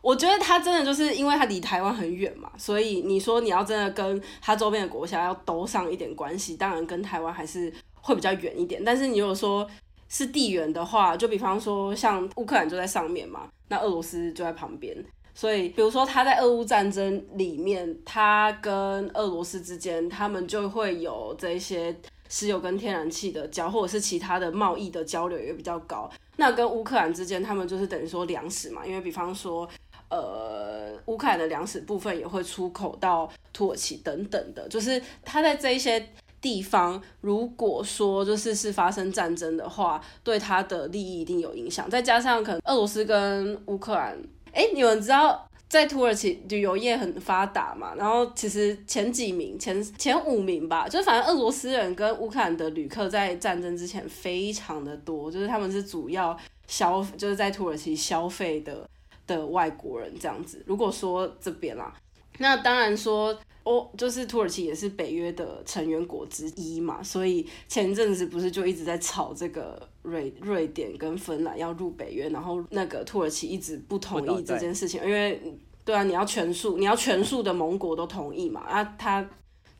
[0.00, 8.82] 我觉得他真的就是因为他离台湾很远嘛，所以你说你要真的跟他周边的国家要兜上一点关系，当然跟台湾还是会比较远一点。
[8.82, 9.68] 但是你如果说
[10.10, 14.94] 是地缘的话，就比方说像乌克兰就在上面嘛，那俄罗斯就在旁边。
[15.32, 21.96] 所以，比如说他在俄乌战争里面，他跟俄罗斯之间，他们就会有这些
[22.28, 26.10] 石油跟天然气的交，或者是其他的贸易的交流也比较高。
[26.36, 29.66] 那跟乌克兰之间，他们就是等于说粮食嘛，因为比方说，
[30.10, 36.06] 呃，乌克兰的粮食部分也会出口到土耳其等等的，就是他在这一些
[36.40, 41.88] 地方，如果说就是是发生战争的话，对他的利益一定有影响。
[41.90, 44.16] 再加上可能俄罗斯跟乌克兰。
[44.52, 47.94] 哎，你们知道在土耳其旅游业很发达嘛？
[47.94, 56.36] 然后其实前几名、前前五名吧，就是反正俄罗斯人跟乌克兰的旅客在战争之前非常的多，就是他们是主要
[56.66, 58.88] 消就是在土耳其消费的
[59.26, 60.62] 的外国人这样子。
[60.66, 61.94] 如果说这边啦，
[62.38, 63.38] 那当然说。
[63.62, 75.40] 哦，就是土耳其也是北约的成员国之一嘛，所以前阵子不是就一直在吵这个瑞瑞典跟芬兰要入北约，然后那个土耳其一直不同意这件事情，因为
[75.84, 79.28] 对啊，你要全数，你要全数的盟国都同意嘛，啊，他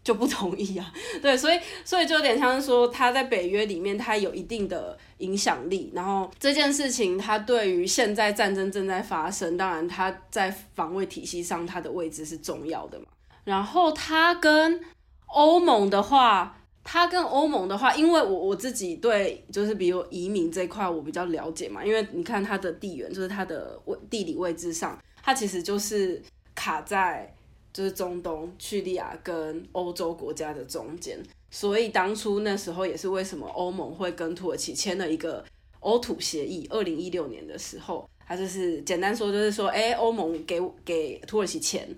[0.03, 13.07] 就不同意啊， 对，所以所以就有点像是说他在北约里面他有一定的影响力，然后这件事情他对于现在战争正在发生，当然他在防卫体系上他的位置是重要的嘛。
[13.45, 14.81] 然后他跟
[15.27, 26.21] 欧盟的话，他跟欧盟的话，因为我我自己对就是比如移民这一块我比较了解嘛，因为你看它的地缘，就是它的位地理位置上，它其实就是
[26.55, 27.33] 卡在
[27.73, 31.19] 就是中东叙利亚跟欧洲国家的中间，
[31.51, 35.45] 所以当初那时候也是为什么欧盟会跟土耳其签了一个
[35.79, 41.89] 欧土协议，二零一六年的时候，它就是简单说就是说，哎，欧盟给给土耳其钱。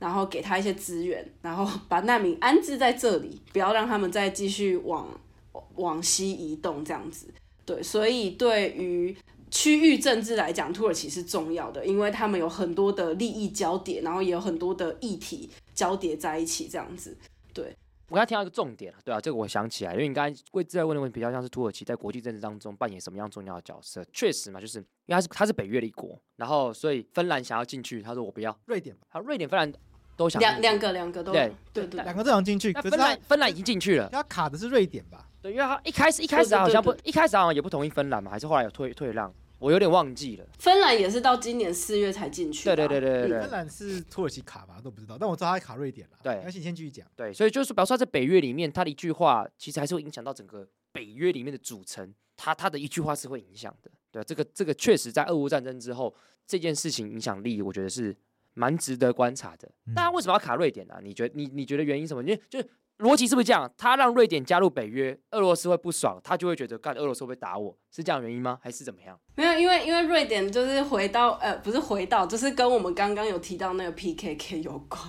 [0.00, 5.06] 然后给他一些资源，然后 把难民安置在这里，不要让他们再继续往
[5.76, 7.32] 往西移动这样子。
[7.64, 9.16] 对，所以对于
[9.50, 17.16] 区域政治来讲，土耳其是重要的，因为他们有很多的利益交叠，然后也有很多的议题交叠在一起这样子。
[17.52, 17.76] 对，
[18.08, 24.04] 我刚才听到一个重点，对啊，这个我想起来，因为你刚才贵志在问的问题比较像是土耳其在国际政治当中扮演什么样重要的角色。
[24.12, 28.56] 确实嘛，就是因为他是他是北约的一国，然后所以芬兰想要进去，他说我不要。
[28.66, 29.72] 瑞典，好，瑞典、芬兰。
[30.20, 32.70] 都想两两个两个都对对对，两个都想进去。
[32.74, 35.26] 芬兰芬兰已经进去了，他卡的是瑞典吧？
[35.40, 39.32] 对，因为他一开始一开始好像不一开始好像也不同意芬兰嘛，还是后来有退退让？
[39.58, 40.44] 我有点忘记了。
[40.58, 42.64] 芬兰也是到今年四月才进去。
[42.64, 44.78] 对对对对对，芬兰是土耳其卡吧？
[44.84, 46.18] 都不知道，但我知道他卡瑞典了。
[46.22, 47.06] 对，而且先继续讲。
[47.16, 52.12] 对，所以就是表示他在北约里面，他的一句话其实还是会影响到整个北约里面的组成。
[52.36, 53.90] 他他的一句话是会影响的。
[54.10, 56.14] 对，这个这个确实在俄乌战争之后，
[56.46, 58.14] 这件事情影响力，我觉得是。
[58.60, 61.00] 蛮值得观察的，大家为什么要卡瑞典呢、啊？
[61.02, 62.22] 你觉得你你觉得原因什么？
[62.22, 63.72] 因为就是逻辑是不是这样？
[63.78, 67.74] 他让瑞典加入北约，俄罗斯会不爽，他就会觉得，干俄罗斯会不会打我？
[67.90, 68.58] 是这样原因吗？
[68.62, 69.18] 还是怎么样？
[69.36, 75.02] 没有，因为因为瑞典就是回到呃，不是回到，就是跟我们刚刚有提到那个 PKK 有关，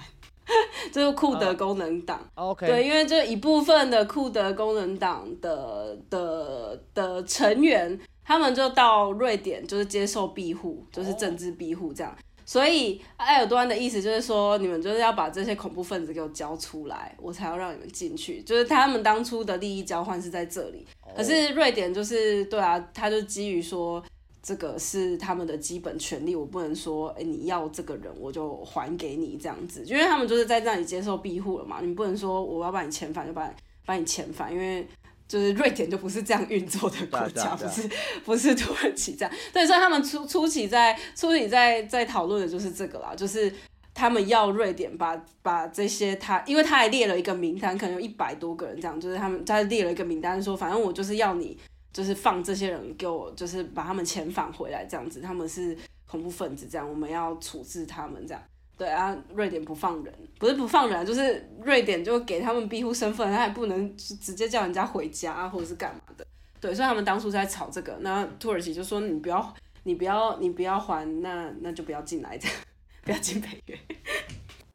[0.94, 2.20] 就是库德工人党。
[2.36, 12.16] Uh, OK，对，因为这一部分的库德工人党的的的成员，他们就到瑞典，就是接受庇护，就是政治庇护这样。
[12.52, 12.62] Oh.
[12.62, 18.42] 所以埃尔多安的意思就是说，你们就是要把这些恐怖分子给我交出来，我才要让你们进去。
[18.42, 20.86] 就是他们当初的利益交换是在这里，
[21.16, 24.04] 可是瑞典就是对啊，他就基于说
[24.44, 33.54] 这个是他们的基本权利，我不能说哎、欸、你要这个人我就还给你这样子，因为他们就是在这里接受庇护了嘛，你不能说我要把你遣返就把你
[33.86, 34.86] 把你遣返，因为
[35.32, 37.90] 就是瑞典就不是这样运作的国家，不是
[38.26, 39.34] 不是土耳其这样。
[39.54, 43.50] 对，所以他们初初期在初期在在讨论的就是这个啦，就是
[43.94, 51.58] 他们要瑞典把把这些他，因为他还列了一个名单，可能有一百多个人这样，就是他们他列了一个名单说，反正我就是要你。
[51.94, 55.78] 就是放这些人给我，就是把他们遣返回来这样子，他们是
[56.08, 58.42] 恐怖分子这样，我们要处置他们这样。
[58.82, 66.26] 对啊，瑞典不放人，不是不放人，就是瑞典就给他们庇护身份，他也不能直接叫人家回家啊，或者是干嘛的。
[66.60, 69.54] 对，所以他们当初在吵这个，那土耳其就说你不要，
[69.84, 72.58] 你不要，你不要还，那那就不要进来这样，
[73.04, 73.78] 不要进北约。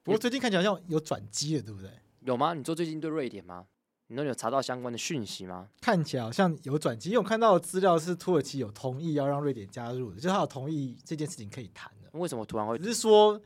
[0.05, 1.91] 不过最近看起来好像有转机了，对不对？
[2.21, 2.55] 有吗？
[2.55, 3.65] 你说最近对瑞典吗？
[4.07, 5.67] 你那有查到相关的讯息吗？
[5.81, 12.09] 看起来好像有转机，因为我看到的资料是土耳其有同意要让瑞典加入的，就是他有同意这件事情可以谈的。
[12.17, 12.79] 为什么突然会？
[12.79, 13.39] 只是说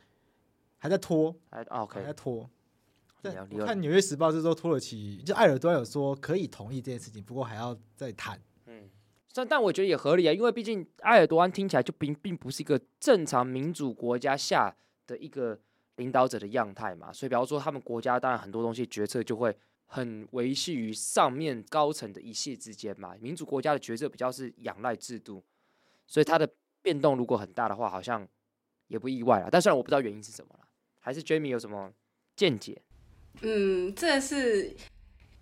[0.81, 2.51] 还在拖，还 OK，还在拖。
[3.23, 8.41] 但我看《纽约时报》是说土耳其就埃尔多安有说可以同意这件事情，不过还要再谈。
[8.67, 8.91] 嗯，
[9.33, 14.75] 但但我觉得也合理啊，因为毕竟埃尔多安听起来就并并不是一个正常民主国家下
[15.07, 15.57] 的一个
[15.97, 19.57] 领导者的样态嘛，所以比方说他们国家当然很多东西决策就会。
[19.93, 25.43] 很维系于上面高层的一系之间嘛，民主国家的决策比较是仰赖制度，
[26.07, 26.49] 所以它的
[26.81, 28.25] 变动如果很大的话，好像
[28.87, 29.49] 也不意外啊。
[29.51, 30.60] 但虽然我不知道原因是什么了，
[31.01, 31.91] 还是 Jamie 有什么
[32.37, 32.81] 见解？
[33.41, 34.73] 嗯，这是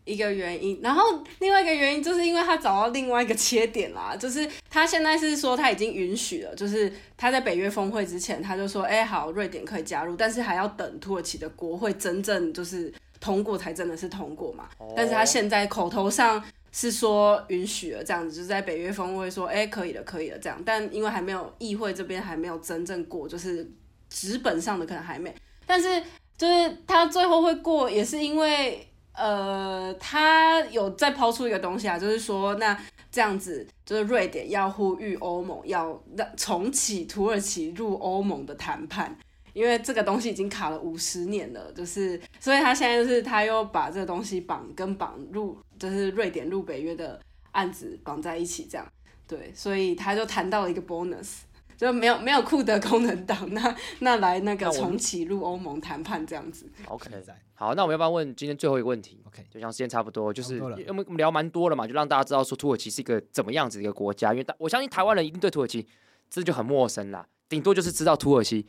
[0.04, 0.80] 一个原因。
[0.82, 1.02] 然后
[1.40, 12.92] 另外一个原因就是因为他找到另外一个切点啦，就是他现在是说他已经允许了，就是他在北约峰会之前他就说，哎，好，瑞典可以加入，但是还要等土耳其的国会真正就是。
[13.20, 14.92] 通过才真的是通过嘛，oh.
[14.94, 16.40] 但是他现在口头上
[16.70, 23.68] 是说允许了这样子，就是在北约峰会说，哎、欸，可以了，可以了这样，但因为还没有议会这边还没有真正过，就是
[24.08, 25.34] 纸本上的可能还没，
[25.68, 26.02] 但是
[26.36, 32.76] 就是他最后会过，也是因为呃，他有再抛出一个东西啊，就是说那
[33.12, 39.16] 这样子，就是瑞典要呼吁欧盟要让重启土耳其入欧盟的谈判。
[39.54, 48.86] 因为这个东西已经卡了五十年了，就是，所以他现在就是他又把这个东西绑跟绑入，就是瑞典入北约的案子绑在一起，这样，
[49.26, 51.38] 对，所以他就谈到了一个 bonus，
[51.78, 56.68] 就没有没有库德功能党，那 那来那个重启入欧盟谈判这样子。
[56.86, 57.08] OK，
[57.54, 65.86] 好，那我们要不要问今天最后一个问题？OK，就像时间差不多，就是因为我们聊蛮多了嘛，就让大家知道说土耳其是一个怎么样子的一个国家，因为我相信台湾人一定对土耳其
[66.28, 68.66] 这就很陌生啦，顶多就是知道土耳其。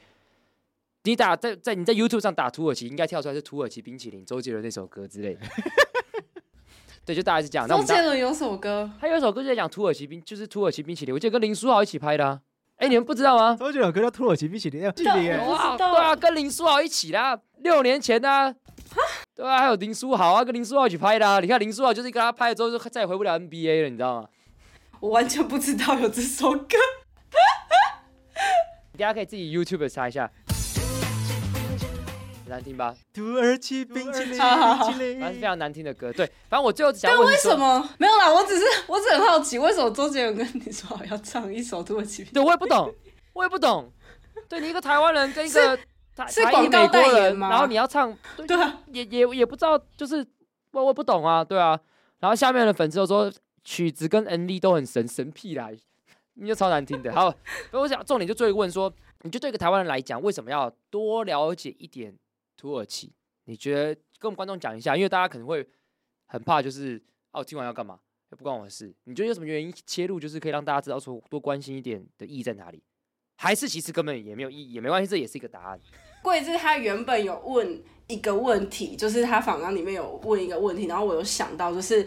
[1.05, 5.39] 你打在在你在 YouTube 上打土耳其，应该跳出来是土耳其冰淇淋，周杰伦那首歌之类的。
[7.05, 7.67] 对，就大概是这样。
[7.67, 11.13] 周杰伦有首歌，他有一首歌就在讲土耳其冰，就是土耳其冰淇淋。
[11.15, 12.41] 我记得跟林书豪一起拍的啊。
[12.79, 13.57] 哎、欸，你们不知道吗？
[13.59, 18.55] 周杰伦歌叫《土耳其冰淇淋》，对，哇，对啊，跟林书豪一起啦，六年前呢、啊。
[19.35, 21.41] 对啊，还有林书豪啊，跟林书豪一起拍的啊。
[21.41, 24.29] 你看林书豪就是跟他拍了之后，就再也回不了 NBA 了，你知道吗？
[25.01, 26.77] 我完全不知道有这首歌。
[28.97, 30.31] 大家可以自己 YouTube 查一下。
[32.49, 32.93] 难听吧？
[33.13, 36.11] 土耳其冰淇淋，反正是非常难听的歌。
[36.11, 38.33] 对，反正我最后想问，但为什么没有啦？
[38.33, 42.23] 我只是，我只很好奇，为什么周杰伦跟你说好要唱一首土耳其？
[42.25, 42.93] 对，我也不懂，
[43.33, 43.91] 我也不懂。
[44.47, 45.83] 对，你一个台湾人跟一个是
[46.15, 47.49] 台是广告代言吗？
[47.49, 50.25] 然后你要唱，对，对啊，也也也不知道，就是
[50.71, 51.79] 我我不懂啊，对啊。
[52.19, 53.31] 然后下面的粉丝都说
[53.63, 55.69] 曲子跟 MV 都很神神屁啦，
[56.33, 57.13] 你就超难听的。
[57.13, 57.29] 好，
[57.71, 58.91] 所以我想重点就最后问说，
[59.21, 62.13] 你就对一个台湾人来讲，为什么要多了解一点？
[62.59, 63.09] 土耳其，
[63.45, 65.65] 你觉得跟我们观众讲一下，因为大家可能会
[66.25, 67.01] 很怕，就是
[67.31, 67.97] 哦，听完要干嘛？
[68.31, 68.93] 也不关我的事。
[69.05, 72.83] 你觉得有什么原因切入，就是可以让大家知道说多关心一点的意义在哪里？
[73.37, 75.79] 还是其实根本也没有意义，也没关系，这也是一个答案。
[76.21, 82.05] 贵智他原本有问一个问题，就是他访谈里面有问一个问题，然后我有想到，就是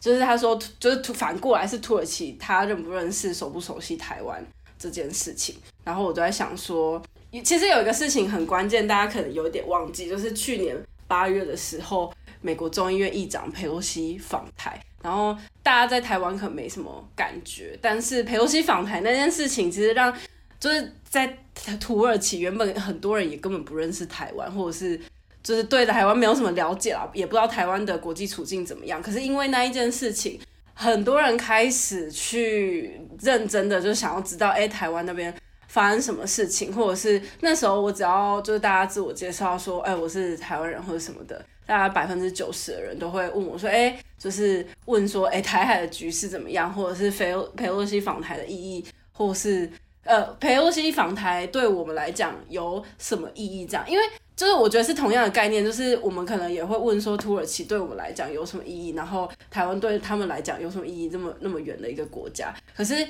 [0.00, 4.44] 就是他说，就是反过来是土耳其，他认不认识、熟不熟悉台湾
[4.76, 7.00] 这件事情，然后我都在想说。
[7.42, 10.76] 其实有一个事情很关键，大家可能有点忘记，就是去年
[11.06, 20.14] 八月的时候，美国众议院议长佩洛西访台，然后大家在台湾可能没什么感觉，但是佩洛西访台那件事情，其实让
[20.60, 21.36] 就是在
[21.80, 25.00] 土耳其原本很多人也根本不认识台湾，或者是
[25.42, 29.02] 就是对台湾没有什么了解啦，也不知道台湾的国际处境怎么样。
[29.02, 30.38] 可是因为那一件事情，
[30.72, 35.34] 很多人开始去认真的就想要知道，哎，台湾那边。
[35.74, 49.68] 发生什么事情，或者是那时候我只要就是大家自我介绍说，哎，我是台湾人或者什么的，大概百分之九十的人都会问我说，哎，就是问说，哎，台海的局势怎么样，或者是裴裴洛西访台的意义，或是
[50.04, 53.66] 呃，裴洛西访台对我们来讲有什么意义？
[53.66, 54.04] 这样，因为
[54.36, 58.92] 就是我觉得是同样的概念，就是我们可能也会问说，土耳其对我们来讲有什么意义？
[58.92, 61.10] 然后台湾对他们来讲有什么意义？
[61.10, 63.04] 这么那么远的一个国家，可是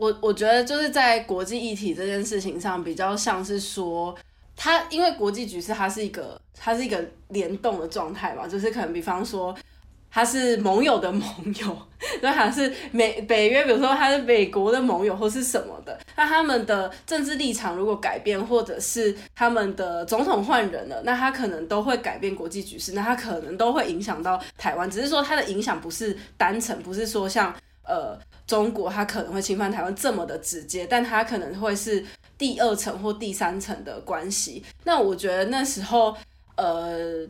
[0.00, 4.16] 我我觉得就是在国际议题这件事情上，比较像是说，
[4.56, 9.54] 它因为国际局势它是一个它是一个联动的状态嘛，就是可能比方说。
[10.12, 11.22] 他是盟友的盟
[11.60, 11.78] 友，
[12.20, 27.54] 那还是美北约，比如说他是美国的盟友或是什么的，那他们的政治立场如果改变，或者是他们的总统换人了，那他可能都会改变国际局势，那他可能都会影响到台湾，只是说他的影响不是单层，不是说像
[27.84, 32.04] 呃中国他可能会侵犯台湾这么的直接，但他可能会是
[32.36, 34.64] 第二层或第三层的关系。
[34.84, 36.16] 那我觉得那时候
[36.56, 37.26] 呃。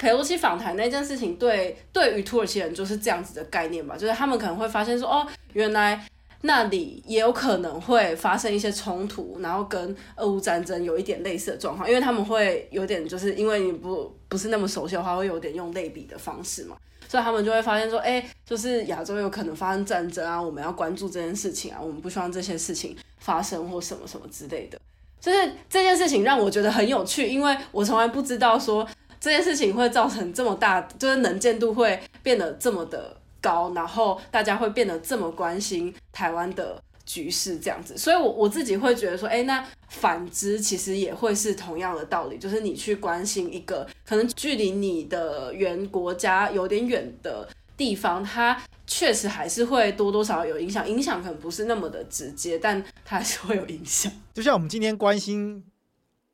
[0.00, 6.06] 佩洛西访台那件事情对，对对于土耳其人就是这样子的概念吧，就是他们可能会发现说，哦，原来
[6.42, 16.76] 那里也有可能会发生一些冲突，然后跟俄乌战争有一点类似的状况，因为他们会有点就是因为你不不是那么熟悉的话，会有点用类比的方式嘛，
[17.08, 24.78] 所以他们就会发现说，哎，就是亚洲有可能发生战争啊，我们要关注这件事情啊，我们不希望这些事情发生或什么什么之类的，
[25.20, 28.86] 就是这件事情让我觉得很有趣，因为我从来不知道说。
[29.20, 47.48] 这件事情会造成这么大，就是能见度会变得这么的高，然后大家会变得这么关心台湾的局势这样子，所以我我自己会觉得说，哎，那反之其实也会是同样的道理，就是你去关心一个可能距离你的原国家有点远的
[47.78, 54.12] 地方，它确实还是会多多少少有影响，影响可能不是那么的直接，但它还是会有影响。
[54.34, 55.64] 就像我们今天关心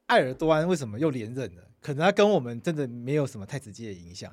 [0.06, 1.62] 埃尔多安为什么又连任了。
[1.80, 4.32] 可能他跟我们真的没有什么太直接的影响，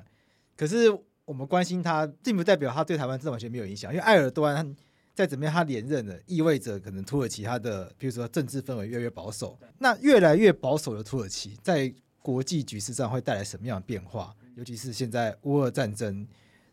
[0.56, 0.90] 可是
[1.26, 3.92] 我们关心他，并不代表他对台湾真的完全没有影响。
[3.92, 4.74] 因为埃尔多安
[5.14, 9.58] 再怎么样，他连任了，意味着可能土耳其他的，比如说政治氛围越来越保守。
[9.78, 14.34] 那越来越保守的土耳其，在国际局势上会带来什么样的变化？
[14.54, 16.26] 尤其是现在乌俄战争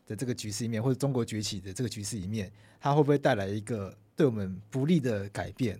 [0.06, 5.78] 的这个局势里面，或者中国崛起的这个局势里面，它会不会带来一个对我们不利的改变？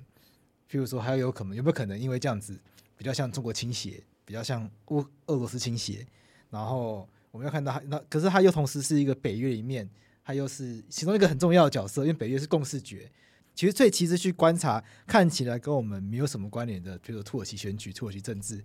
[0.70, 2.60] 譬如说，还有可能有没有可能因为这样子
[2.98, 4.04] 比较像中国倾斜？
[4.26, 6.06] 比较像乌俄罗斯倾斜，
[6.52, 9.90] 然后我们要看到那，可是他又同时是一个北约里面，
[10.30, 13.10] 他又是其中一个很重要的角色，因为北约是共视觉。
[13.56, 18.64] 其实最其实去观察，看起来跟我们没有什么关联的，比如说土耳其选举、土耳其政治，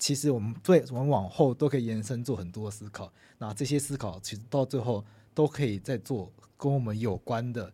[0.00, 3.12] 其实我们对我们往后都可以延伸做很多思考。
[3.38, 7.72] 那这些思考其实到最后都可以再做跟我们有关的，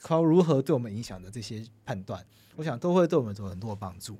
[0.00, 2.24] 靠如何对我们影响的这些判断，
[2.54, 4.16] 我想都会对我们做很多的帮助。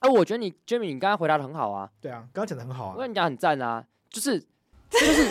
[0.00, 1.88] 哎、啊，我觉得你 Jimmy，你刚刚回答的很好啊。
[2.00, 2.94] 对啊，刚刚讲的很好啊。
[2.96, 4.40] 我跟你讲很赞啊，就是，
[4.90, 5.30] 就 是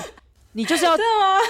[0.54, 0.97] 你就是要，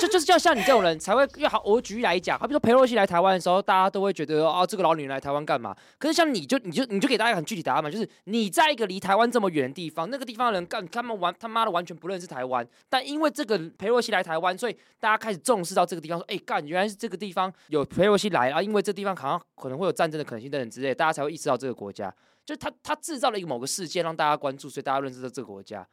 [0.01, 1.61] 就就是要像你这种人才会越好。
[1.65, 5.73] 我举例来讲，好比说裴洛西来台湾的时候，大家都会觉得哦，这个老女人来台湾干嘛？
[5.97, 22.13] 可是像你就你就你就给大家很具体答案嘛，就是你在一个离台湾这么远的地方，那个地方的人干他们完他妈的完全不认识台湾，但因为这个裴洛西来台湾，所以大家开始重视到这个地方，说哎干，原来是这个地方有裴洛西来啊，因为这地方好像可能会有战争的可能性等等之类，大家才会意识到这个国家。
[22.45, 25.87] 就他他制造了一个某个事件让大家关注，所以大家认识到这个国家。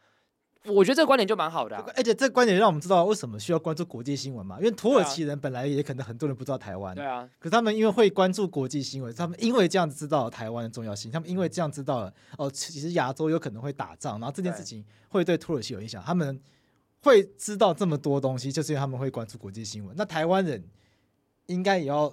[0.64, 4.58] 我觉得这个观点就蛮好的、啊，而且这个观点让我们知道为什么需要关注国际新闻嘛。
[4.58, 7.28] 因为土耳其人本来也可能很多人不知道台湾，对啊。
[7.38, 16.40] 可是他们因为会关注国际新闻，他们因为这样子知道台湾的重要性，他们因为这样知道了哦，其实亚洲有可能会打仗，然后这件事情会对土耳其有影响，他们
[17.02, 19.94] 会知道这么多东西，就是因为他们会关注国际新闻。
[19.96, 20.64] 那台湾人
[21.46, 22.12] 应该也要。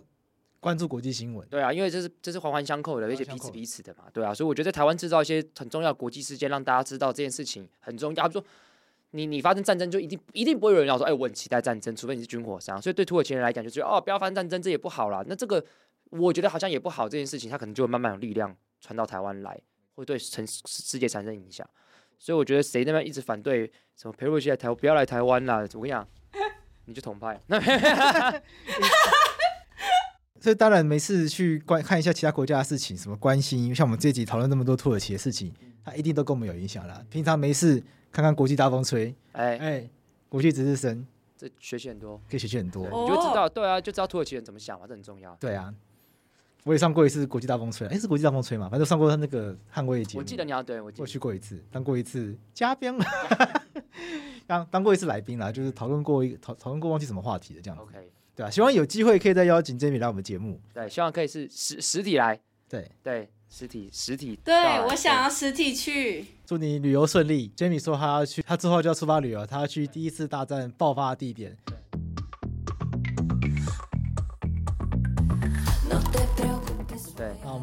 [0.64, 8.30] 关注国际新闻，对啊，因为这是这是环环相扣的，而且彼此彼此的嘛，对啊，所以我觉得在台湾制造一些很重要的国际事件，让大家知道这件事情很重要。
[8.30, 8.48] 比如说，
[9.12, 12.82] 你你发生战争，就一定一定不会有人要说，哎，我很期待战争，除非你是军火商。
[12.82, 15.22] 所以对土耳其人来讲，就觉得哦，不要发生战争，这也不好啦。
[15.28, 15.64] 那这个
[16.12, 19.60] 我觉得好像也不好，这件事情它可能就会慢慢有力量传到台湾来，
[19.96, 21.70] 会对全世界产生影响。
[22.18, 26.08] 所以我觉得谁那边一直反对什么裴洛西来台，不要来台湾啦，我跟你讲，
[26.86, 27.38] 你就统派。
[30.44, 35.54] 所以当然没事去观看一下其他国家的事情，什么关心，像我们这集讨论那么多土耳其的事情，
[35.86, 37.02] 它一定都跟我们有影响啦。
[37.10, 39.90] 平常没事看看国际大风吹，哎哎，
[40.28, 41.08] 国际值日生，
[41.38, 45.34] 这学习很多，可以学习很多，你就知道，对啊，就知道土耳其人怎么想嘛，这很重要。
[45.40, 45.74] 对啊，
[46.66, 48.68] 我也上过一次国际大风吹，哎，是国际大风吹嘛？
[48.68, 52.94] 反正上过他那个捍卫节目，我记得你要对我，我去过一次，当过一次嘉宾，
[54.46, 57.84] 当当过一次来宾啦，就是讨论过一讨讨论过忘记什么话题的这样子。
[57.86, 58.12] OK。
[58.36, 60.60] 对啊，希望有机会可以再邀请 Jemmy 来我们节目。
[60.74, 62.40] 对，希望可以是实实体来。
[62.68, 64.40] 对对，实体实体。
[64.44, 64.56] 对，
[64.88, 66.26] 我想要实体去。
[66.46, 67.52] 祝你旅游顺利。
[67.56, 71.56] Jemmy 说他要去，他之后就要出发旅游，他要去第一次大战爆发的地点。
[71.66, 71.78] 对，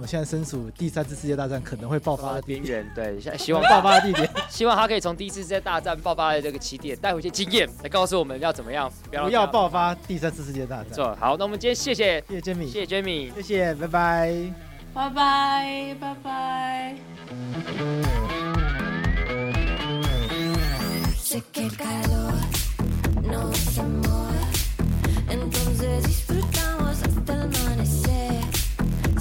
[0.01, 10.91] 们们现在身处第三次世界大战可能会爆发的边缘，对，现在希望爆发的地点，希望他可以从第一次世界大战爆发的这个起点带回一些经验，来告诉我们要怎么样，不要，不要爆发第三次世界大战。
[10.95, 14.55] 错，好，那我们今天谢谢，谢谢 Jamie，谢谢 Jamie，谢谢，拜拜，
[14.95, 16.97] 拜拜，拜拜。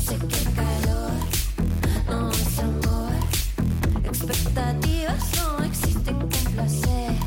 [0.09, 1.11] Sé que calor,
[2.09, 3.11] no es amor.
[4.03, 7.18] Expectativas no existen con placer.